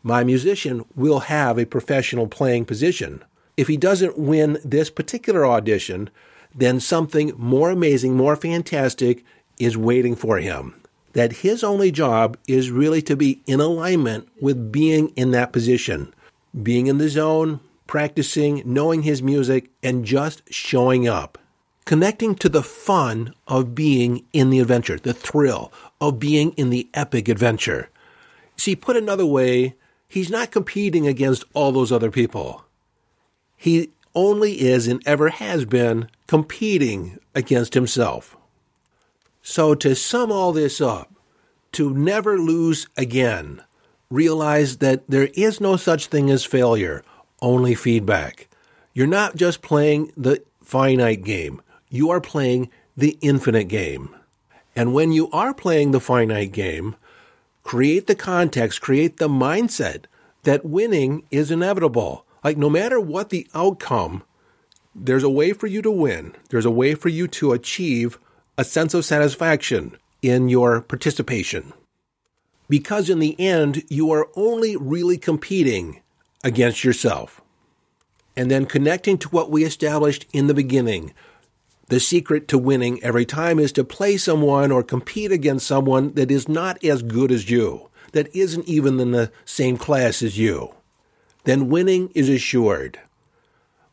my 0.01 0.23
musician 0.23 0.85
will 0.95 1.19
have 1.21 1.57
a 1.57 1.65
professional 1.65 2.27
playing 2.27 2.65
position, 2.65 3.23
if 3.59 3.67
he 3.67 3.75
doesn't 3.75 4.17
win 4.17 4.57
this 4.63 4.89
particular 4.89 5.45
audition, 5.45 6.09
then 6.55 6.79
something 6.79 7.33
more 7.35 7.71
amazing, 7.71 8.15
more 8.15 8.37
fantastic 8.37 9.25
is 9.59 9.75
waiting 9.75 10.15
for 10.15 10.37
him. 10.37 10.73
That 11.11 11.43
his 11.43 11.61
only 11.61 11.91
job 11.91 12.37
is 12.47 12.71
really 12.71 13.01
to 13.01 13.17
be 13.17 13.41
in 13.45 13.59
alignment 13.59 14.29
with 14.39 14.71
being 14.71 15.09
in 15.17 15.31
that 15.31 15.51
position, 15.51 16.13
being 16.63 16.87
in 16.87 16.99
the 16.99 17.09
zone, 17.09 17.59
practicing, 17.85 18.63
knowing 18.63 19.03
his 19.03 19.21
music, 19.21 19.69
and 19.83 20.05
just 20.05 20.41
showing 20.53 21.05
up 21.05 21.37
connecting 21.83 22.35
to 22.35 22.47
the 22.47 22.63
fun 22.63 23.33
of 23.45 23.75
being 23.75 24.23
in 24.31 24.51
the 24.51 24.59
adventure, 24.61 24.97
the 24.97 25.13
thrill 25.13 25.73
of 25.99 26.17
being 26.17 26.51
in 26.51 26.69
the 26.69 26.87
epic 26.93 27.27
adventure. 27.27 27.89
See, 28.55 28.77
put 28.77 28.95
another 28.95 29.25
way, 29.25 29.75
he's 30.07 30.29
not 30.29 30.51
competing 30.51 31.07
against 31.07 31.43
all 31.53 31.73
those 31.73 31.91
other 31.91 32.11
people. 32.11 32.63
He 33.59 33.91
only 34.15 34.61
is 34.61 34.87
and 34.87 35.03
ever 35.05 35.29
has 35.29 35.65
been 35.65 36.09
competing 36.27 37.19
against 37.35 37.73
himself. 37.73 38.35
So 39.43 39.75
to 39.75 39.95
sum 39.95 40.31
all 40.31 40.51
this 40.51 40.81
up, 40.81 41.13
to 41.73 41.93
never 41.93 42.39
lose 42.39 42.87
again, 42.97 43.61
realize 44.09 44.77
that 44.77 45.07
there 45.07 45.29
is 45.33 45.61
no 45.61 45.75
such 45.75 46.07
thing 46.07 46.31
as 46.31 46.43
failure, 46.43 47.03
only 47.41 47.75
feedback. 47.75 48.47
You're 48.93 49.07
not 49.07 49.35
just 49.35 49.61
playing 49.61 50.11
the 50.17 50.41
finite 50.63 51.23
game 51.23 51.61
you 51.89 52.11
are 52.11 52.21
playing 52.21 52.69
the 52.95 53.17
infinite 53.21 53.65
game. 53.65 54.15
And 54.75 54.93
when 54.93 55.11
you 55.11 55.29
are 55.31 55.53
playing 55.53 55.91
the 55.91 55.99
finite 55.99 56.51
game, 56.51 56.95
create 57.63 58.07
the 58.07 58.15
context, 58.15 58.81
create 58.81 59.17
the 59.17 59.27
mindset 59.27 60.05
that 60.43 60.65
winning 60.65 61.23
is 61.31 61.51
inevitable. 61.51 62.25
Like 62.43 62.57
no 62.57 62.69
matter 62.69 62.99
what 62.99 63.29
the 63.29 63.47
outcome, 63.53 64.23
there's 64.95 65.23
a 65.23 65.29
way 65.29 65.53
for 65.53 65.67
you 65.67 65.81
to 65.81 65.91
win. 65.91 66.35
There's 66.49 66.65
a 66.65 66.71
way 66.71 66.95
for 66.95 67.09
you 67.09 67.27
to 67.29 67.53
achieve 67.53 68.19
a 68.57 68.63
sense 68.63 68.93
of 68.93 69.05
satisfaction 69.05 69.97
in 70.21 70.49
your 70.49 70.81
participation. 70.81 71.73
Because 72.67 73.09
in 73.09 73.19
the 73.19 73.39
end, 73.39 73.83
you 73.89 74.11
are 74.11 74.29
only 74.35 74.75
really 74.75 75.17
competing 75.17 76.01
against 76.43 76.83
yourself. 76.83 77.41
And 78.35 78.49
then 78.49 78.65
connecting 78.65 79.17
to 79.19 79.29
what 79.29 79.51
we 79.51 79.63
established 79.63 80.25
in 80.33 80.47
the 80.47 80.53
beginning 80.53 81.13
the 81.89 81.99
secret 81.99 82.47
to 82.47 82.57
winning 82.57 83.03
every 83.03 83.25
time 83.25 83.57
is 83.57 83.71
to 83.71 83.83
play 83.83 84.15
someone 84.15 84.71
or 84.71 84.83
compete 84.83 85.31
against 85.31 85.65
someone 85.65 86.13
that 86.13 86.29
is 86.29 86.47
not 86.47 86.83
as 86.83 87.01
good 87.01 87.31
as 87.31 87.49
you, 87.49 87.89
that 88.11 88.33
isn't 88.35 88.67
even 88.67 88.99
in 88.99 89.11
the 89.11 89.31
same 89.43 89.75
class 89.75 90.21
as 90.21 90.37
you. 90.37 90.73
Then 91.43 91.69
winning 91.69 92.11
is 92.15 92.29
assured. 92.29 92.99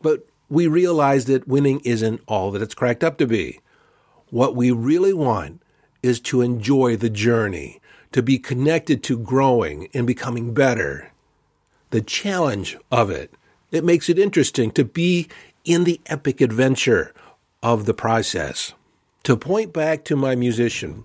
But 0.00 0.26
we 0.48 0.66
realize 0.66 1.24
that 1.26 1.48
winning 1.48 1.80
isn't 1.80 2.20
all 2.26 2.50
that 2.52 2.62
it's 2.62 2.74
cracked 2.74 3.04
up 3.04 3.18
to 3.18 3.26
be. 3.26 3.60
What 4.30 4.56
we 4.56 4.70
really 4.70 5.12
want 5.12 5.62
is 6.02 6.20
to 6.20 6.42
enjoy 6.42 6.96
the 6.96 7.10
journey, 7.10 7.80
to 8.12 8.22
be 8.22 8.38
connected 8.38 9.02
to 9.04 9.18
growing 9.18 9.88
and 9.94 10.06
becoming 10.06 10.54
better. 10.54 11.12
The 11.90 12.00
challenge 12.00 12.76
of 12.90 13.10
it, 13.10 13.32
it 13.70 13.84
makes 13.84 14.08
it 14.08 14.18
interesting 14.18 14.70
to 14.72 14.84
be 14.84 15.28
in 15.64 15.84
the 15.84 16.00
epic 16.06 16.40
adventure 16.40 17.12
of 17.62 17.86
the 17.86 17.94
process. 17.94 18.74
To 19.24 19.36
point 19.36 19.72
back 19.72 20.04
to 20.04 20.16
my 20.16 20.36
musician 20.36 21.04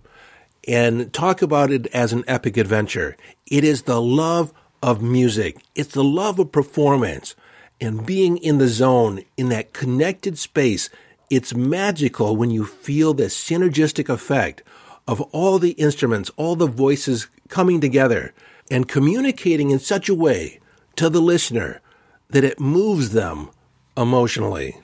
and 0.68 1.12
talk 1.12 1.42
about 1.42 1.72
it 1.72 1.88
as 1.88 2.14
an 2.14 2.24
epic 2.28 2.58
adventure, 2.58 3.18
it 3.48 3.64
is 3.64 3.84
the 3.84 4.00
love 4.02 4.54
of 4.82 5.02
music. 5.02 5.58
It's 5.76 5.94
the 5.94 6.04
love 6.04 6.40
of 6.40 6.52
performance 6.52 7.36
and 7.80 8.06
being 8.06 8.38
in 8.38 8.58
the 8.58 8.68
zone 8.68 9.24
in 9.38 9.50
that 9.50 9.74
connected 9.74 10.38
space. 10.38 10.90
It's 11.30 11.56
magical 11.56 12.36
when 12.36 12.52
you 12.52 12.66
feel 12.66 13.14
the 13.14 13.26
synergistic 13.26 14.10
effect 14.10 14.64
of 15.08 15.22
all 15.32 15.60
the 15.60 15.72
instruments, 15.72 16.30
all 16.38 16.56
the 16.56 16.68
voices 16.68 17.28
coming 17.50 17.82
together 17.82 18.34
and 18.70 18.88
communicating 18.88 19.72
in 19.72 19.80
such 19.80 20.08
a 20.10 20.16
way 20.16 20.60
to 20.96 21.10
the 21.10 21.20
listener 21.20 21.82
that 22.30 22.44
it 22.44 22.60
moves 22.60 23.12
them 23.12 23.50
emotionally. 23.98 24.78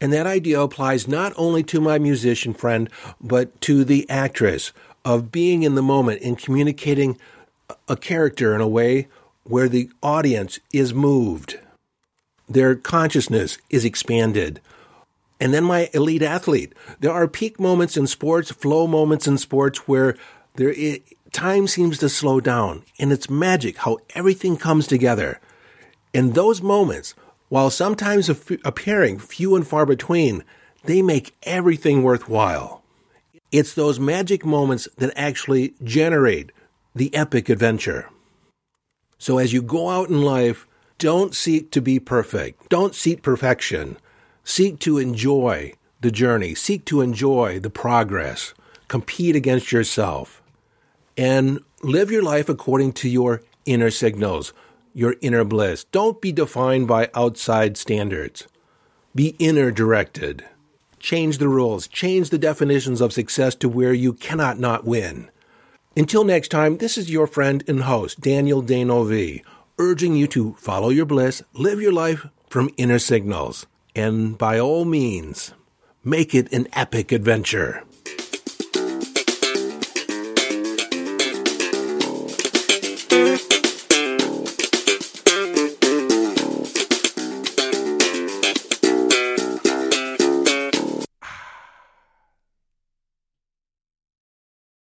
And 0.00 0.12
that 0.12 0.26
idea 0.26 0.60
applies 0.60 1.06
not 1.06 1.32
only 1.36 1.62
to 1.64 1.80
my 1.80 1.98
musician 1.98 2.54
friend, 2.54 2.90
but 3.20 3.60
to 3.62 3.84
the 3.84 4.08
actress 4.10 4.72
of 5.04 5.30
being 5.30 5.62
in 5.62 5.76
the 5.76 5.82
moment 5.82 6.22
and 6.22 6.36
communicating 6.36 7.18
a 7.88 7.96
character 7.96 8.54
in 8.54 8.60
a 8.60 8.68
way 8.68 9.08
where 9.44 9.68
the 9.68 9.90
audience 10.02 10.58
is 10.72 10.94
moved, 10.94 11.58
their 12.48 12.74
consciousness 12.74 13.58
is 13.70 13.84
expanded. 13.84 14.60
And 15.40 15.52
then 15.52 15.64
my 15.64 15.90
elite 15.92 16.22
athlete. 16.22 16.72
There 17.00 17.10
are 17.10 17.26
peak 17.26 17.58
moments 17.58 17.96
in 17.96 18.06
sports, 18.06 18.52
flow 18.52 18.86
moments 18.86 19.26
in 19.26 19.38
sports 19.38 19.88
where 19.88 20.16
there 20.54 20.70
is, 20.70 21.00
time 21.32 21.66
seems 21.66 21.98
to 21.98 22.08
slow 22.08 22.40
down, 22.40 22.84
and 22.98 23.10
it's 23.10 23.28
magic 23.28 23.78
how 23.78 23.98
everything 24.14 24.56
comes 24.56 24.86
together. 24.86 25.40
In 26.12 26.32
those 26.32 26.62
moments, 26.62 27.14
while 27.48 27.70
sometimes 27.70 28.28
appearing 28.28 29.18
few 29.18 29.56
and 29.56 29.66
far 29.66 29.84
between, 29.84 30.44
they 30.84 31.02
make 31.02 31.34
everything 31.42 32.02
worthwhile. 32.02 32.82
It's 33.50 33.74
those 33.74 33.98
magic 33.98 34.44
moments 34.44 34.88
that 34.98 35.12
actually 35.16 35.74
generate 35.82 36.52
the 36.94 37.14
epic 37.14 37.48
adventure. 37.48 38.08
So 39.18 39.38
as 39.38 39.52
you 39.52 39.62
go 39.62 39.88
out 39.88 40.08
in 40.08 40.22
life, 40.22 40.66
don't 40.98 41.34
seek 41.34 41.70
to 41.72 41.80
be 41.80 41.98
perfect. 41.98 42.68
Don't 42.68 42.94
seek 42.94 43.22
perfection. 43.22 43.96
Seek 44.44 44.78
to 44.80 44.98
enjoy 44.98 45.72
the 46.00 46.10
journey. 46.10 46.54
Seek 46.54 46.84
to 46.86 47.00
enjoy 47.00 47.58
the 47.58 47.70
progress. 47.70 48.54
Compete 48.88 49.36
against 49.36 49.72
yourself. 49.72 50.42
And 51.16 51.60
live 51.82 52.10
your 52.10 52.22
life 52.22 52.48
according 52.48 52.92
to 52.94 53.08
your 53.08 53.42
inner 53.64 53.90
signals, 53.90 54.52
your 54.94 55.16
inner 55.20 55.44
bliss. 55.44 55.84
Don't 55.84 56.20
be 56.20 56.32
defined 56.32 56.88
by 56.88 57.10
outside 57.14 57.76
standards. 57.76 58.46
Be 59.14 59.36
inner 59.38 59.70
directed. 59.70 60.44
Change 60.98 61.38
the 61.38 61.48
rules. 61.48 61.88
Change 61.88 62.30
the 62.30 62.38
definitions 62.38 63.00
of 63.00 63.12
success 63.12 63.54
to 63.56 63.68
where 63.68 63.92
you 63.92 64.12
cannot 64.12 64.58
not 64.58 64.84
win. 64.84 65.30
Until 65.94 66.24
next 66.24 66.48
time, 66.48 66.78
this 66.78 66.96
is 66.96 67.10
your 67.10 67.26
friend 67.26 67.62
and 67.68 67.82
host, 67.82 68.20
Daniel 68.20 68.62
D'Neuville, 68.62 69.42
urging 69.78 70.16
you 70.16 70.26
to 70.28 70.54
follow 70.54 70.88
your 70.88 71.04
bliss, 71.04 71.42
live 71.52 71.82
your 71.82 71.92
life 71.92 72.26
from 72.48 72.70
inner 72.78 72.98
signals, 72.98 73.66
and 73.94 74.38
by 74.38 74.58
all 74.58 74.86
means, 74.86 75.52
make 76.02 76.34
it 76.34 76.50
an 76.50 76.66
epic 76.72 77.12
adventure. 77.12 77.84